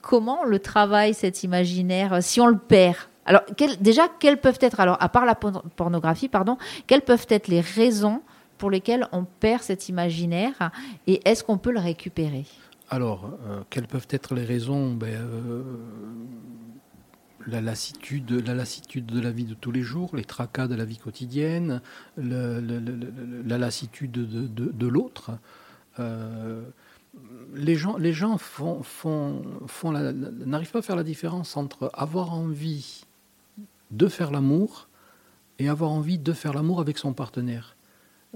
[0.02, 2.98] comment on le travaille cet imaginaire euh, si on le perd?
[3.26, 7.26] Alors quel- déjà, quelles peuvent être, alors à part la por- pornographie, pardon, quelles peuvent
[7.30, 8.22] être les raisons
[8.58, 10.72] pour lesquelles on perd cet imaginaire
[11.08, 12.46] et est-ce qu'on peut le récupérer?
[12.90, 14.94] Alors, euh, quelles peuvent être les raisons?
[14.94, 15.62] Ben, euh,
[17.48, 20.86] la, lassitude, la lassitude de la vie de tous les jours, les tracas de la
[20.86, 21.82] vie quotidienne,
[22.18, 25.32] la lassitude de, l'autre.
[26.00, 26.62] Euh,
[27.56, 33.06] les gens, font, font, font n'arrivent pas à faire la différence entre avoir envie
[33.92, 34.90] de faire l'amour
[35.60, 37.77] et avoir envie de faire l'amour avec son partenaire.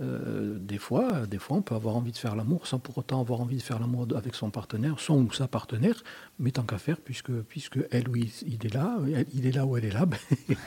[0.01, 3.21] Euh, des fois, des fois, on peut avoir envie de faire l'amour sans pour autant
[3.21, 6.03] avoir envie de faire l'amour avec son partenaire, son ou sa partenaire,
[6.39, 9.51] mais tant qu'à faire, puisque, puisque elle ou il, il est là, elle- il est
[9.51, 10.17] là ou elle est là, ben,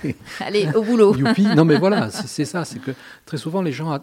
[0.41, 1.15] Allez, au boulot.
[1.19, 1.43] youpi.
[1.57, 2.93] Non, mais voilà, c'est ça, c'est que
[3.27, 3.99] très souvent les gens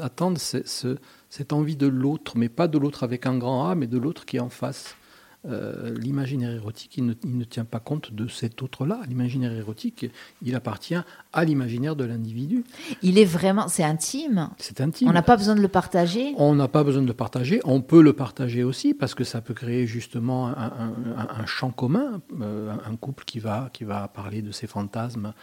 [0.00, 0.98] attendent ce- ce-
[1.30, 4.24] cette envie de l'autre, mais pas de l'autre avec un grand A, mais de l'autre
[4.24, 4.96] qui est en face.
[5.44, 9.00] Euh, L'imaginaire érotique, il ne, il ne tient pas compte de cet autre-là.
[9.08, 10.10] L'imaginaire érotique,
[10.42, 10.96] il appartient
[11.32, 12.64] à l'imaginaire de l'individu.
[13.02, 14.50] Il est vraiment, c'est intime.
[14.58, 15.08] C'est intime.
[15.08, 16.34] On n'a pas besoin de le partager.
[16.38, 17.60] On n'a pas besoin de le partager.
[17.64, 21.46] On peut le partager aussi parce que ça peut créer justement un, un- un- un
[21.46, 22.20] champ commun.
[22.40, 25.34] Euh, un- couple qui va, qui va parler de ses fantasmes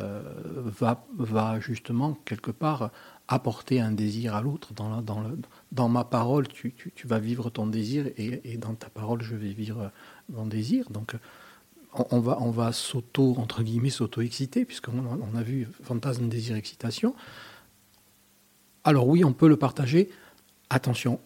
[0.00, 0.22] euh,
[0.64, 2.90] va, va justement quelque part
[3.28, 4.72] apporter un désir à l'autre.
[4.74, 5.38] Dans, la- dans, le-
[5.72, 9.22] dans ma parole, tu, tu- tu vas vivre ton désir et, et dans ta parole,
[9.22, 9.90] je vais vivre
[10.32, 10.88] mon désir.
[10.90, 11.14] Donc,
[11.94, 16.28] on, on va, on va s'auto, entre guillemets, s'auto-exciter, puisqu'on a- on a vu fantasme,
[16.28, 17.14] désir, excitation.
[18.84, 20.10] Alors oui, on peut le partager.
[20.70, 21.20] Attention,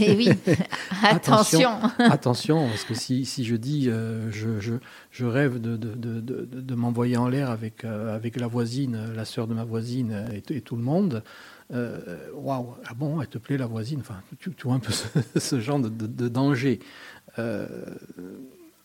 [0.00, 0.30] Et oui,
[1.02, 1.78] attention.
[1.98, 4.74] attention, parce que si, si je dis euh, je, je,
[5.10, 9.14] je rêve de, de, de, de, m'envoyer en l'air avec, euh, avec la voisine, euh,
[9.14, 11.22] la sœur de ma voisine euh, et tout le monde,
[11.72, 14.00] euh, waouh, ah bon, elle te plaît la voisine?
[14.00, 16.80] Enfin, tu, vois un peu ce, genre de danger.
[17.38, 17.66] Euh,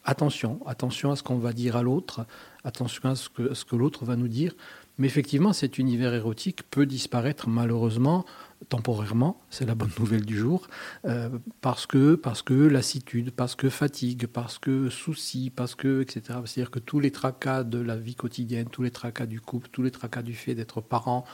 [0.03, 2.25] attention, attention à ce qu'on va dire à l'autre,
[2.63, 4.53] attention à ce que, à ce que l'autre va nous dire.
[4.97, 8.25] Mais effectivement, cet univers érotique peut disparaître malheureusement
[8.69, 10.67] temporairement, c'est la bonne nouvelle du jour,
[11.05, 11.29] euh,
[11.61, 16.39] parce que parce que lassitude, parce que fatigue, parce que souci, parce que etc.
[16.45, 19.83] C'est-à-dire que tous les tracas de la vie quotidienne, tous les tracas du couple, tous
[19.83, 21.25] les tracas du fait d'être parent,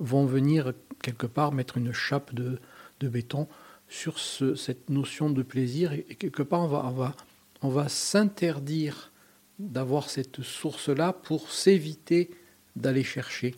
[0.00, 2.60] vont venir quelque part mettre une chape de,
[3.00, 3.48] béton
[3.88, 7.14] sur ce- cette notion de plaisir et, quelque part on va on va
[7.62, 9.10] on va s'interdire
[9.58, 12.30] d'avoir cette source-là pour s'éviter
[12.76, 13.56] d'aller chercher.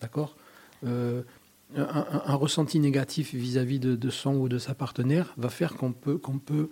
[0.00, 0.36] D'accord?
[0.84, 1.22] Euh,
[1.76, 6.38] un, ressenti négatif vis-à-vis de, son ou de sa partenaire va faire qu'on peut, qu'on
[6.38, 6.68] peut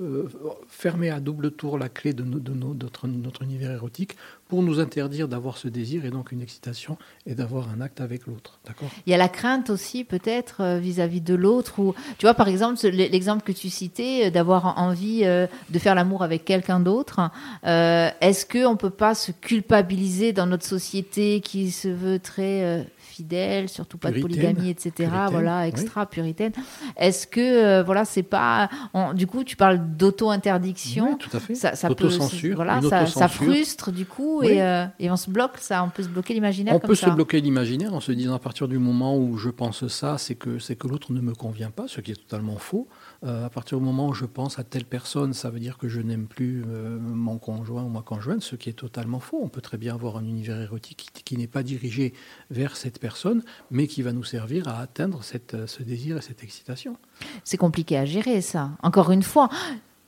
[0.00, 0.26] euh,
[0.68, 4.16] fermer à double tour la clé de, no- de no- notre, univers érotique
[4.48, 8.26] pour nous interdire d'avoir ce désir et donc une excitation et d'avoir un acte avec
[8.26, 8.58] l'autre.
[9.06, 11.74] Il y a la crainte aussi, peut-être, euh, vis-à-vis de l'autre.
[12.16, 16.22] Tu vois, par exemple, l'exemple que tu citais, euh, d'avoir envie euh, de faire l'amour
[16.22, 17.20] avec quelqu'un d'autre.
[17.66, 22.64] euh, Est-ce que on peut pas se culpabiliser dans notre société qui se veut très
[22.64, 22.82] euh,
[23.12, 24.90] fidèle, surtout pas de polygamie, etc.
[24.96, 25.68] Puritaine, voilà, oui.
[25.68, 26.52] extra puritaine.
[26.96, 31.10] Est-ce que euh, voilà, c'est pas on- du coup, tu parles d'auto-interdiction.
[31.12, 31.54] Oui, tout à fait.
[31.54, 32.08] Ça, ça peut,
[32.54, 34.48] voilà, ça, ça frustre du coup Oui.
[34.48, 36.94] et, euh, et on se bloque, ça, on peut se bloquer l'imaginaire On comme peut
[36.94, 37.06] ça.
[37.08, 40.34] se bloquer l'imaginaire en se disant à partir du moment où je pense ça, c'est
[40.34, 42.88] que c'est que l'autre ne me convient pas, ce qui est totalement faux.
[43.24, 45.88] Euh, à partir du moment où je pense à telle personne, ça veut dire que
[45.88, 49.40] je n'aime plus euh, mon conjoint ou ma conjointe, ce qui est totalement faux.
[49.42, 52.14] On peut très bien avoir un univers érotique qui, n'est pas dirigé
[52.50, 55.20] vers cette personne, mais qui va nous servir à atteindre
[55.54, 56.96] euh, ce désir et cette excitation.
[57.44, 58.70] C'est compliqué à gérer, ça.
[58.82, 59.48] Encore une fois,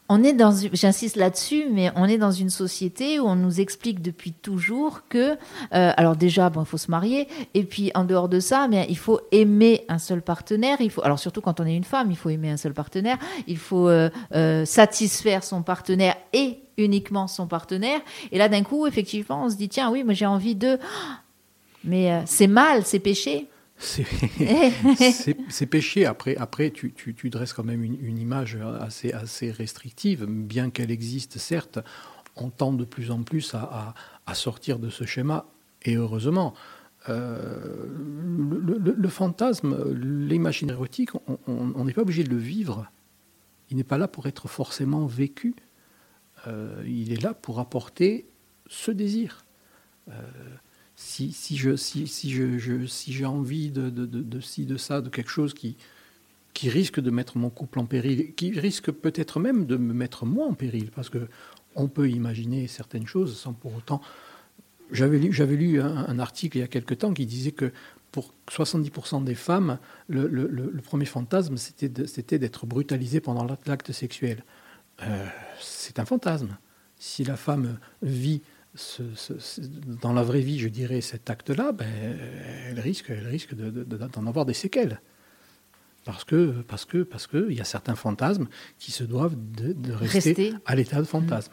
[0.09, 4.03] on est dans, j'insiste là-dessus, mais on est dans une société où on nous explique
[4.03, 5.33] depuis toujours que,
[5.73, 8.85] euh, alors déjà, bon, il faut se marier, et puis en dehors de ça, mais
[8.90, 10.77] il faut aimer un seul partenaire.
[10.81, 13.17] Il faut, alors surtout quand on est une femme, il faut aimer un seul partenaire.
[13.47, 18.01] Il faut euh, euh, satisfaire son partenaire et uniquement son partenaire.
[18.31, 20.79] Et là, d'un coup, effectivement, on se dit tiens, oui, mais j'ai envie de,
[21.83, 23.49] mais c'est mal, c'est péché.
[25.48, 26.06] C'est péché.
[26.06, 30.70] Après, après tu, tu- tu dresses quand même une, une image assez, assez restrictive, bien
[30.70, 31.78] qu'elle existe, certes.
[32.37, 33.94] On tend de plus en plus à, à-
[34.26, 35.46] à sortir de ce schéma,
[35.82, 36.54] et heureusement.
[37.10, 41.10] Euh, le, le- le fantasme, l'imaginaire érotique,
[41.46, 42.90] on n'est pas obligé de le vivre.
[43.70, 45.54] Il n'est pas là pour être forcément vécu.
[46.46, 48.26] Euh, il est là pour apporter
[48.68, 49.44] ce désir.
[50.08, 50.12] Euh,
[50.96, 55.30] si, je si, si j'ai envie de, de, de, de ci de ça de quelque
[55.30, 55.76] chose qui
[56.52, 60.24] qui risque de mettre mon couple en péril qui risque peut-être même de me mettre
[60.24, 61.26] moi en péril parce que
[61.74, 64.00] on peut imaginer certaines choses sans pour autant
[64.92, 67.72] j'avais lu j'avais lu un, article il y a quelque temps qui disait que
[68.14, 69.78] pour 70% des femmes,
[70.09, 74.44] le, premier fantasme, c'était d'être brutalisée pendant l'acte sexuel.
[75.02, 75.26] Euh,
[75.61, 76.57] c'est un fantasme.
[76.96, 78.40] Si la femme vit
[78.74, 79.60] ce- ce- ce-
[80.02, 81.87] dans la vraie vie, je dirais, cet acte-là, ben,
[82.68, 85.00] elle risque, elle risque de- de- de- d'en avoir des séquelles.
[86.04, 88.46] Parce que, parce que, parce que, il y a certains fantasmes
[88.78, 90.54] qui se doivent de, de rester, Rester.
[90.66, 91.52] à l'état de fantasme.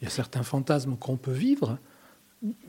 [0.00, 1.78] Il y a certains fantasmes qu'on peut vivre,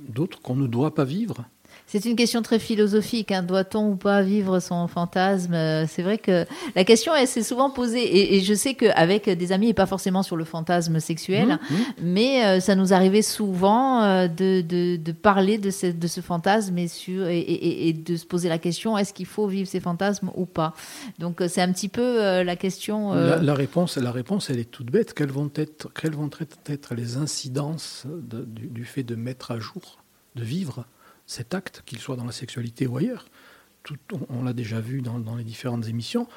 [0.08, 1.45] d'autres qu'on ne doit pas vivre.
[1.88, 3.32] C'est une question très philosophique.
[3.32, 3.42] hein.
[3.44, 5.54] Doit-on ou pas vivre son fantasme?
[5.54, 8.04] Euh, C'est vrai que la question, elle s'est souvent posée.
[8.04, 11.74] Et, et je sais qu'avec des amis, et pas forcément sur le fantasme sexuel, Mmh,
[11.74, 11.76] mmh.
[12.04, 16.22] mais euh, ça nous arrivait souvent euh, de, de, de parler de ce, de ce
[16.22, 19.68] fantasme et, sur, et, et- et de se poser la question est-ce qu'il faut vivre
[19.68, 20.74] ces fantasmes ou pas?
[21.18, 23.14] Donc c'est un petit peu euh, la question.
[23.14, 25.14] La, la réponse, la réponse, elle est toute bête.
[25.14, 26.30] Quelles vont être, quelles vont
[26.68, 30.00] être, les incidences de- du, du fait de mettre à jour,
[30.36, 30.86] de vivre
[31.30, 33.28] cet acte, qu'il soit dans la sexualité ou ailleurs
[33.84, 33.98] Tout-
[34.30, 36.28] On, l'a déjà vu dans, les différentes émissions.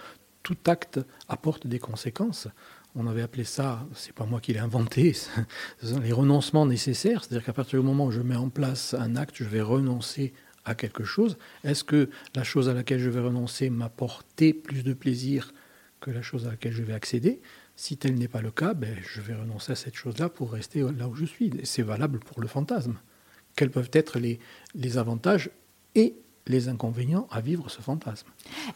[0.42, 2.46] Tout acte apporte des conséquences.
[2.94, 5.16] On avait appelé ça, c'est pas moi qui l'ai inventé,
[5.83, 7.24] les renoncements nécessaires.
[7.24, 10.35] C'est-à-dire qu'à partir du moment où je mets en place un acte, je vais renoncer
[10.66, 11.38] à quelque chose.
[11.64, 15.55] Est-ce que la chose à laquelle je vais renoncer m'apporter plus de plaisir
[16.00, 17.40] que la chose à laquelle je vais accéder?
[17.76, 20.83] Si tel n'est pas le cas, ben, je vais renoncer à cette chose-là pour rester
[20.83, 21.50] là où je suis.
[21.64, 22.98] C'est valable pour le fantasme.
[23.56, 24.38] Quels peuvent être les,
[24.74, 25.50] les avantages
[25.94, 26.14] et
[26.48, 28.26] les inconvénients à vivre ce fantasme.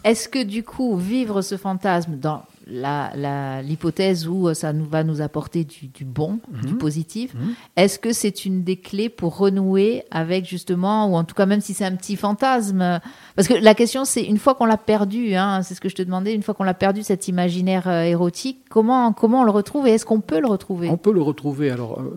[0.04, 4.84] Est-ce que du coup, vivre ce fantasme dans la- la- l'hypothèse où euh, ça nous
[4.84, 6.78] va nous apporter du, du bon, du Mhm.
[6.78, 7.54] positif, Mhm.
[7.74, 11.60] est-ce que c'est une des clés pour renouer avec justement, ou en tout cas même
[11.60, 13.00] si c'est un petit fantasme,
[13.34, 15.96] parce que la question c'est une fois qu'on l'a perdu, hein, c'est ce que je
[15.96, 19.50] te demandais, une fois qu'on l'a perdu cet imaginaire euh, érotique, comment comment on le
[19.50, 20.88] retrouve et est-ce qu'on peut le retrouver?
[20.88, 21.70] On peut le retrouver.
[21.72, 22.16] Alors, euh,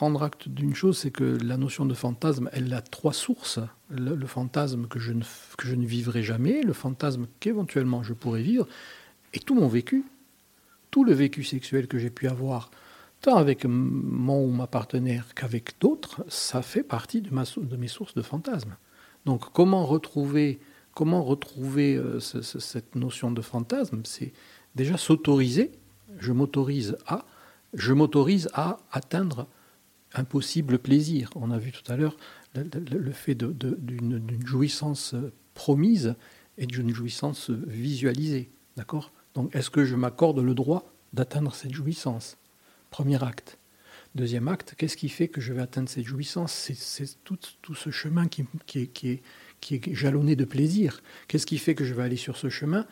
[0.00, 3.60] prendre acte d'une chose, c'est que la notion de fantasme, elle a trois sources.
[3.90, 5.22] Le, fantasme que je, ne,
[5.58, 8.66] que je ne vivrai jamais, le fantasme qu'éventuellement je pourrais vivre,
[9.34, 10.06] et tout mon vécu,
[10.90, 12.70] tout le vécu sexuel que j'ai pu avoir,
[13.20, 17.88] tant avec mon ou ma partenaire qu'avec d'autres, ça fait partie de, ma, de mes
[17.88, 18.76] sources de fantasmes.
[19.26, 20.60] Donc, comment retrouver,
[20.94, 24.00] comment retrouver euh, ce- ce- cette notion de fantasme?
[24.04, 24.32] C'est
[24.74, 25.72] déjà s'autoriser.
[26.18, 27.26] Je m'autorise à,
[27.74, 29.46] je m'autorise à atteindre
[30.14, 31.30] un possible plaisir.
[31.36, 32.16] On a vu tout à l'heure
[32.54, 36.14] le, fait d'une jouissance euh, promise
[36.58, 38.50] et d'une jouissance visualisée.
[38.76, 39.12] D'accord?
[39.34, 42.36] Donc, est-ce que je m'accorde le droit d'atteindre cette jouissance?
[42.90, 43.58] Premier acte.
[44.16, 46.52] Deuxième acte, qu'est-ce qui fait que je vais atteindre cette jouissance?
[46.52, 47.38] C'est tout,
[47.74, 48.44] ce chemin qui,
[49.04, 51.00] est, jalonné de plaisir.
[51.28, 52.86] Qu'est-ce qui fait que je vais aller sur ce chemin?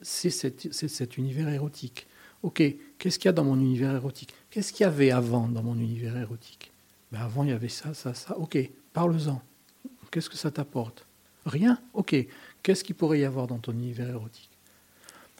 [0.00, 2.08] C'est cet univers érotique.
[2.42, 2.62] Ok,
[2.98, 4.32] qu'est-ce qu'il y a dans mon univers érotique?
[4.50, 6.70] Qu'est-ce qu'il y avait avant dans mon univers érotique?
[7.10, 8.36] Ben Avant, il y avait ça, ça, ça.
[8.38, 8.58] Ok,
[8.92, 9.42] parle-en.
[10.10, 11.06] Qu'est-ce que ça t'apporte?
[11.46, 11.80] Rien?
[11.94, 12.14] Ok,
[12.62, 14.50] qu'est-ce qu'il pourrait y avoir dans ton univers érotique?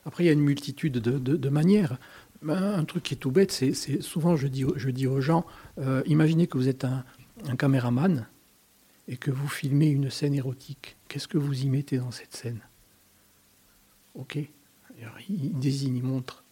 [0.04, 1.98] Après, il y a une multitude de, de- manières.
[2.42, 5.44] Ben, Un truc qui est tout bête, c'est souvent je dis, je dis aux gens,
[5.78, 7.04] euh, imaginez que vous êtes un,
[7.46, 8.26] un caméraman
[9.08, 10.96] et que vous filmez une scène érotique.
[11.08, 12.60] Qu'est-ce que vous y mettez dans cette scène?
[14.14, 14.38] Ok.
[15.28, 16.42] Il désigne, il montre.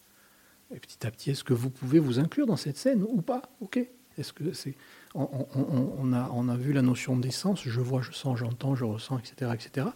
[0.74, 3.42] Et petit à petit, est-ce que vous pouvez vous inclure dans cette scène ou pas?
[3.60, 3.78] Ok.
[4.18, 4.74] Est-ce que c'est
[5.14, 9.86] on, a, vu la notion d'essence, je vois, je sens, j'entends, je ressens, etc., etc.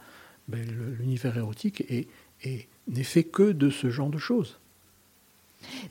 [0.48, 0.66] Ben,
[0.98, 2.08] L'univers érotique est-
[2.42, 4.58] est- n'est fait que de ce genre de choses.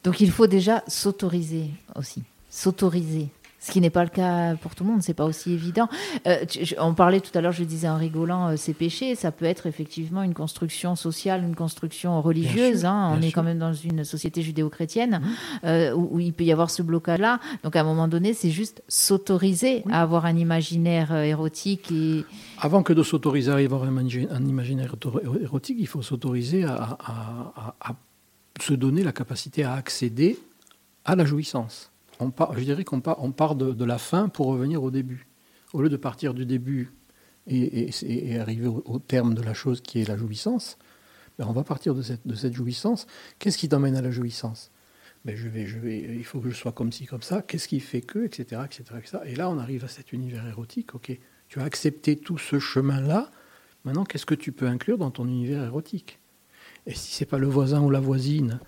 [0.04, 3.30] Donc il faut déjà s'autoriser aussi, s'autoriser.
[3.62, 5.90] Ce qui n'est pas le cas pour tout le monde, c'est pas aussi évident.
[6.28, 9.16] Euh, tu- je- on parlait tout à l'heure, je disais en rigolant, euh, c'est péché.
[9.16, 12.80] Ça peut être effectivement une construction sociale, une construction religieuse.
[12.82, 13.14] sûr, hein.
[13.18, 15.22] On est quand même dans une société judéo-chrétienne
[15.66, 17.40] euh, où, où il peut y avoir ce blocage-là.
[17.64, 22.24] Donc à un moment donné, c'est juste s'autoriser à avoir un imaginaire érotique et
[22.60, 26.64] Avant que de s'autoriser à avoir un, imagi- un imaginaire éro- érotique, il faut s'autoriser
[26.64, 27.96] à, à- à- à
[28.62, 30.38] se donner la capacité à accéder
[31.06, 31.89] à la jouissance.
[32.20, 35.28] On part, je dirais qu'on part, de, la fin pour revenir au début.
[35.74, 36.92] Au lieu de partir du début
[37.48, 40.78] et, arriver au, terme de la chose qui est la jouissance,
[41.38, 43.08] ben on va partir de cette, jouissance.
[43.40, 44.72] Qu'est-ce qui t'emmène à la jouissance?
[45.26, 47.42] Ben je vais, je il faut que je sois comme ci, comme ça.
[47.42, 49.18] Qu'est-ce qui fait que, etc., etc., etc.
[49.26, 50.96] Et là, on arrive à cet univers érotique.
[50.96, 53.32] Ok, tu as accepté tout ce chemin-là.
[53.86, 56.20] Maintenant, qu'est-ce que tu peux inclure dans ton univers érotique?
[56.86, 58.60] Et si c'est pas le voisin ou la voisine,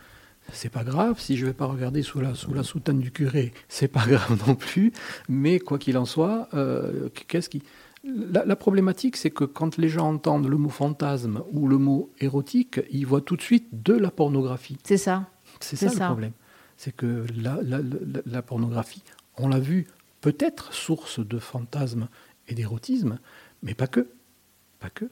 [0.52, 1.20] c'est pas grave.
[1.20, 4.38] Si je vais pas regarder sous la, sous la soutane du curé, c'est pas grave
[4.48, 4.92] non plus.
[5.30, 7.64] Mais quoi qu'il en soit, euh, qu'est-ce qui
[8.04, 12.12] la, la problématique, c'est que quand les gens entendent le mot fantasme ou le mot
[12.20, 14.78] érotique, ils voient tout de suite de la pornographie.
[14.84, 15.28] c'est ça.
[15.60, 16.00] C'est ça, ça.
[16.06, 16.32] le problème.
[16.78, 19.04] C'est que la, la- la- la pornographie,
[19.38, 19.86] on l'a vu,
[20.22, 22.08] peut-être source de fantasmes
[22.48, 23.20] et d'érotisme,
[23.62, 24.08] mais pas que.
[24.80, 25.06] Pas que.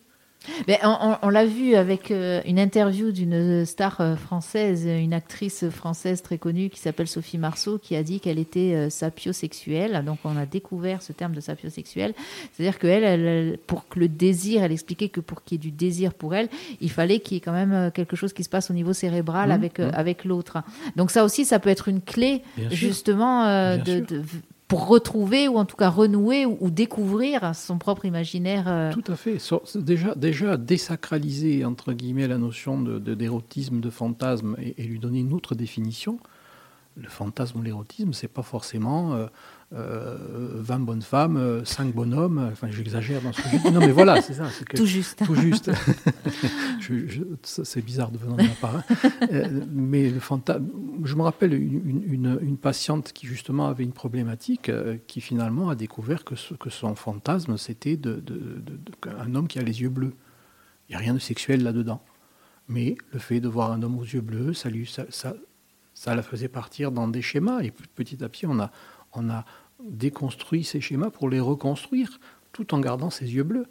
[0.68, 5.14] Mais on on- on l'a vu avec euh, une interview d'une star euh, française, une
[5.14, 10.04] actrice française très connue qui s'appelle Sophie Marceau, qui a dit qu'elle était euh, sapiosexuelle.
[10.06, 12.14] Donc on a découvert ce terme de sapiosexuelle.
[12.54, 15.72] C'est-à-dire qu'elle, elle, elle- pour que le désir, elle expliquait que pour qu'il y ait
[15.72, 16.50] du désir pour elle,
[16.82, 18.94] il fallait qu'il y ait quand même euh, quelque chose qui se passe au niveau
[18.94, 19.92] cérébral Mhm, avec, mhm.
[19.94, 20.60] avec l'autre.
[20.96, 24.24] Donc ça aussi, ça peut être une clé Bien justement euh, de-
[24.70, 28.66] pour retrouver ou en tout cas renouer ou, ou découvrir son propre imaginaire.
[28.68, 29.38] euh, Tout à fait.
[29.76, 35.20] Déjà, déjà désacraliser, entre guillemets, la notion de- d'érotisme, de, fantasme, et, et lui donner
[35.20, 36.20] une autre définition.
[36.96, 39.26] Le fantasme ou l'érotisme, c'est pas forcément euh,
[39.74, 40.18] euh,
[40.56, 42.50] 20 bonnes femmes, 5 bonhommes.
[42.52, 43.72] Enfin, j'exagère dans ce que je dis.
[43.72, 44.48] Non, mais voilà, c'est ça.
[44.66, 45.24] que- tout juste.
[45.26, 45.72] Tout juste.
[47.44, 48.76] C'est bizarre de venant de ma part.
[48.78, 48.84] hein.
[49.32, 50.66] Euh, mais le fantasme.
[51.04, 55.22] Je me rappelle une, une- une- une patiente qui justement avait une problématique, euh, qui
[55.22, 59.48] finalement a découvert que, ce- que son fantasme c'était de, de- de- de- un homme
[59.48, 60.14] qui a les yeux bleus.
[60.88, 62.02] Il n'y a rien de sexuel là-dedans.
[62.68, 65.34] Mais le fait de voir un homme aux yeux bleus, ça, lui, ça, ça,
[65.94, 67.62] ça la faisait partir dans des schémas.
[67.62, 68.72] Et petit à petit, on a,
[69.14, 69.46] on a
[69.84, 72.20] déconstruit ces schémas pour les reconstruire,
[72.52, 73.66] tout en gardant ses yeux bleus.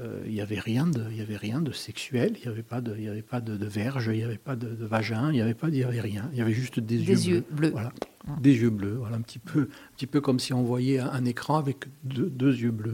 [0.00, 2.62] Euh, Il n'y avait rien de, il y avait rien de sexuel, il n'y avait
[2.62, 4.84] pas de, il y avait pas de, de verge, il n'y avait pas de, de
[4.84, 6.28] vagin, il n'y avait pas, il y avait rien.
[6.32, 7.70] Il y avait juste des, Des yeux bleus.
[7.70, 7.92] Voilà,
[8.28, 8.36] Ah.
[8.40, 8.94] des yeux bleus.
[8.98, 11.86] Voilà, un petit peu, un petit peu comme si on voyait un, un écran avec
[12.04, 12.92] deux, deux yeux bleus.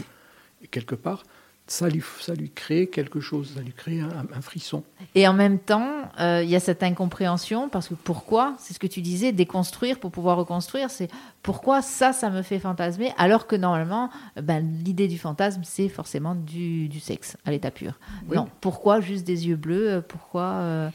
[0.62, 1.24] Et quelque part,
[1.68, 4.84] ça lui, ça lui crée quelque chose, ça lui crée un, un frisson.
[5.16, 5.90] Et en même temps,
[6.20, 9.98] euh, il y a cette incompréhension parce que pourquoi C'est ce que tu disais, déconstruire
[9.98, 10.90] pour pouvoir reconstruire.
[10.90, 11.08] C'est
[11.42, 14.10] pourquoi ça, ça me fait fantasmer, alors que normalement,
[14.40, 17.98] ben, l'idée du fantasme, c'est forcément du, du sexe à l'état pur.
[18.28, 18.36] Oui.
[18.36, 20.90] Non, pourquoi juste des yeux bleus euh, Pourquoi euh,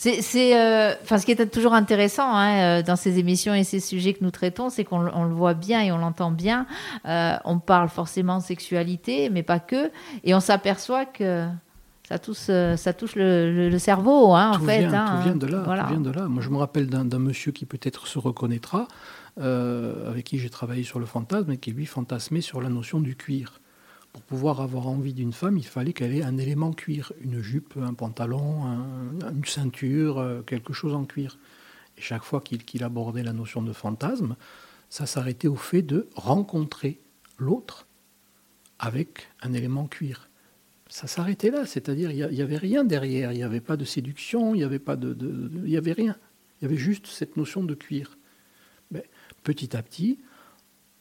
[0.00, 3.80] c'est, euh, enfin, ce qui est toujours intéressant hein, euh, dans ces émissions et ces
[3.80, 6.66] sujets que nous traitons, c'est qu'on le- voit bien et on l'entend bien.
[7.06, 9.90] Euh, on parle forcément de sexualité, mais pas que,
[10.22, 11.46] et on s'aperçoit que
[12.08, 14.86] ça touche, ça touche le, le- le cerveau, hein, en tout, fait.
[14.86, 15.62] vient, hein, tout vient de là.
[15.64, 15.82] Voilà.
[15.82, 16.26] tout vient de là.
[16.28, 18.86] Moi, je me rappelle d'un d'un monsieur qui peut-être se reconnaîtra,
[19.40, 23.00] euh, avec qui j'ai travaillé sur le fantasme, et qui lui fantasmait sur la notion
[23.00, 23.60] du cuir.
[24.18, 27.74] Pour pouvoir avoir envie d'une femme, il fallait qu'elle ait un élément cuir, une jupe,
[27.80, 31.38] un pantalon, un- une ceinture, euh, quelque chose en cuir.
[31.96, 34.34] Et chaque fois qu'il abordait la notion de fantasme,
[34.90, 36.98] ça s'arrêtait au fait de rencontrer
[37.38, 37.86] l'autre
[38.80, 40.28] avec un élément cuir
[40.90, 44.54] ça s'arrêtait là, c'est-à-dire il n'y avait rien derrière, il n'y avait pas de séduction,
[44.54, 45.14] il n'y avait pas de-
[45.66, 46.16] il y avait rien,
[46.58, 48.16] il y avait juste cette notion de cuir.
[48.90, 49.04] Mais
[49.42, 50.18] petit à petit,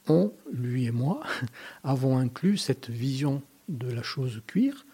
[0.10, 1.22] on, lui et moi,
[1.84, 4.86] avons inclus cette vision de la chose cuir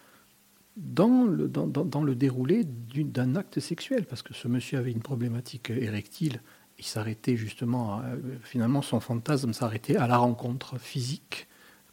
[0.78, 4.91] dans le, dans, dans- dans le déroulé d'un acte sexuel, parce que ce monsieur avait
[4.91, 6.41] une problématique érectile,
[6.80, 8.05] il s'arrêtait justement, à-
[8.43, 11.47] finalement son fantasme s'arrêtait à la rencontre physique.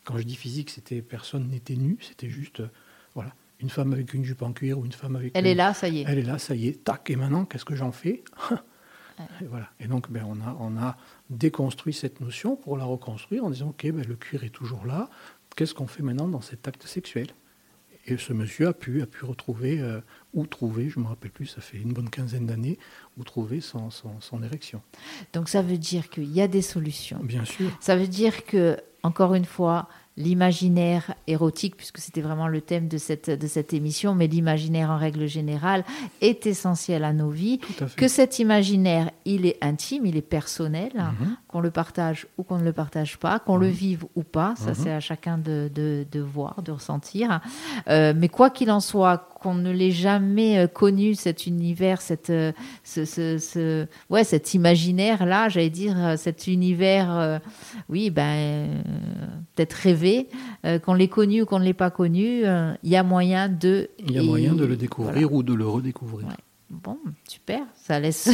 [0.04, 2.68] Quand je dis physique, c'était personne n'était nu, c'était juste, euh,
[3.14, 5.54] voilà, une femme avec une jupe en cuir ou une femme avec Elle une- est
[5.54, 6.04] là, ça y est.
[6.08, 8.22] elle est là, ça y est, tac, et maintenant, qu'est-ce que j'en fais?
[9.40, 9.70] et, voilà.
[9.80, 10.96] et donc, ben, on, a, on a
[11.28, 15.08] déconstruit cette notion pour la reconstruire en disant, OK, ben, le cuir est toujours là,
[15.56, 17.28] qu'est-ce qu'on fait maintenant dans cet acte sexuel?
[18.06, 20.00] Et ce monsieur a pu, a pu retrouver, euh,
[20.32, 22.78] ou trouver, je ne me rappelle plus, ça fait une bonne quinzaine d'années,
[23.18, 24.80] ou trouver son, son, son érection.
[25.32, 27.20] Donc ça veut dire qu'il y a des solutions.
[27.22, 27.70] Bien sûr.
[27.80, 29.88] Ça veut dire que, encore une fois,
[30.20, 34.98] l'imaginaire érotique, puisque c'était vraiment le thème de cette, de cette émission, mais l'imaginaire en
[34.98, 35.84] règle générale
[36.20, 37.58] est essentiel à nos vies.
[37.80, 37.84] À.
[37.96, 41.36] Que cet imaginaire, il est intime, il est personnel, Mhm.
[41.48, 44.70] qu'on le partage ou qu'on ne le partage pas, qu'on le vive ou pas, ça
[44.70, 44.76] Mhm.
[44.80, 47.40] c'est à chacun de, de, de voir, de ressentir.
[47.88, 52.28] Euh, mais quoi qu'il en soit, qu'on ne l'ait jamais euh, connu, cet univers, cette,
[52.30, 52.52] euh,
[52.84, 57.38] ce, ce, ce- ouais, cet imaginaire-là, j'allais dire, cet univers, euh,
[57.88, 58.82] oui, ben,
[59.54, 60.09] peut-être rêvé,
[60.66, 63.48] euh, qu'on l'ait connu ou qu'on ne l'ait pas connu, euh, il y a moyen
[63.48, 63.88] de...
[63.98, 64.76] Il y a et- moyen de le voilà.
[64.76, 66.26] découvrir ou de le redécouvrir.
[66.28, 66.34] Ouais.
[66.72, 66.98] Bon,
[67.28, 68.28] super, ça laisse,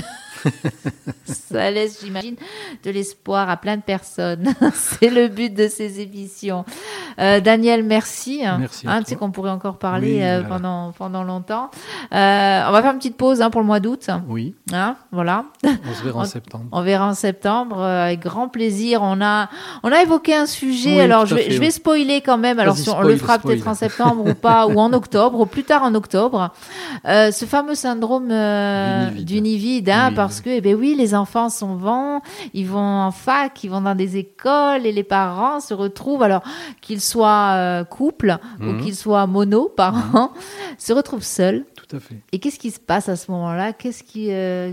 [1.24, 2.36] ça laisse, j'imagine,
[2.84, 4.54] de l'espoir à plein de personnes.
[4.74, 6.66] C'est le but de ces émissions.
[7.18, 8.42] Euh, Daniel, merci.
[8.58, 10.48] Merci à Hein, tu sais qu'on pourrait encore parler Oui, euh, voilà.
[10.48, 11.70] pendant pendant longtemps.
[12.12, 14.06] Euh, on va faire une petite pause hein, pour le mois d'août.
[14.28, 15.46] Oui, Hein, voilà.
[15.64, 16.64] on se verra en septembre.
[16.72, 19.00] On verra en septembre avec grand plaisir.
[19.02, 19.48] On a,
[19.82, 20.96] on a évoqué un sujet.
[20.96, 21.70] Oui, alors, je vais, fait, je vais ouais.
[21.70, 22.58] spoiler quand même.
[22.58, 25.46] Alors, si on spoil, le fera peut-être en septembre ou pas, ou en octobre, ou
[25.46, 26.52] plus tard en octobre.
[27.06, 29.88] Ce fameux syndrome euh, Du nid vide.
[29.90, 32.20] hein, parce que, eh ben oui, les enfants s'en vont,
[32.54, 36.42] ils vont en fac, ils vont dans des écoles, et les parents se retrouvent, alors
[36.80, 38.80] qu'ils soient euh, couple ou Mhm.
[38.80, 40.32] qu'ils soient mono parents,
[40.78, 41.64] se retrouvent seuls.
[41.76, 42.16] Tout à fait.
[42.32, 43.72] Et qu'est-ce qui se passe à ce moment-là?
[43.72, 44.72] Qu'est-ce qui, euh,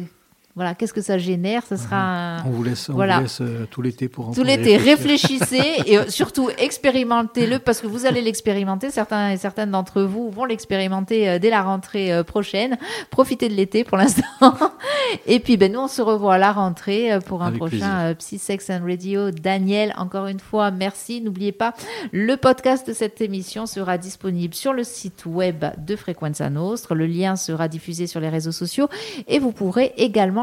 [0.56, 1.64] voilà, qu'est-ce que ça génère?
[1.68, 1.98] Ce sera
[2.38, 3.18] un- On vous laisse, on Voilà.
[3.18, 7.82] vous laisse euh, tout l'été pour en tout l'été, réfléchissez et euh, surtout expérimentez-le parce
[7.82, 8.92] que vous allez l'expérimenter.
[8.92, 12.78] Certains et certaines d'entre vous vont l'expérimenter euh, dès la rentrée euh, prochaine.
[13.10, 14.24] Profitez de l'été pour l'instant.
[15.26, 18.38] et puis, ben, nous, on se revoit à la rentrée pour un Avec prochain Psy
[18.38, 19.32] Sex and Radio.
[19.32, 21.22] Daniel, encore une fois, merci.
[21.22, 21.74] N'oubliez pas,
[22.12, 26.94] le podcast de cette émission sera disponible sur le site web de Frequenza Nostre.
[26.96, 28.88] Le lien sera diffusé sur les réseaux sociaux
[29.28, 29.94] et vous pourrez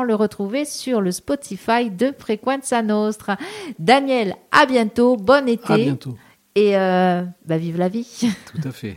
[0.01, 3.37] également le retrouver sur le Spotify de Frequenza Nostra.
[3.79, 6.17] Daniel, à bientôt, bon été À bientôt.
[6.55, 8.07] et euh, bah, vive la vie.
[8.53, 8.97] Tout à fait.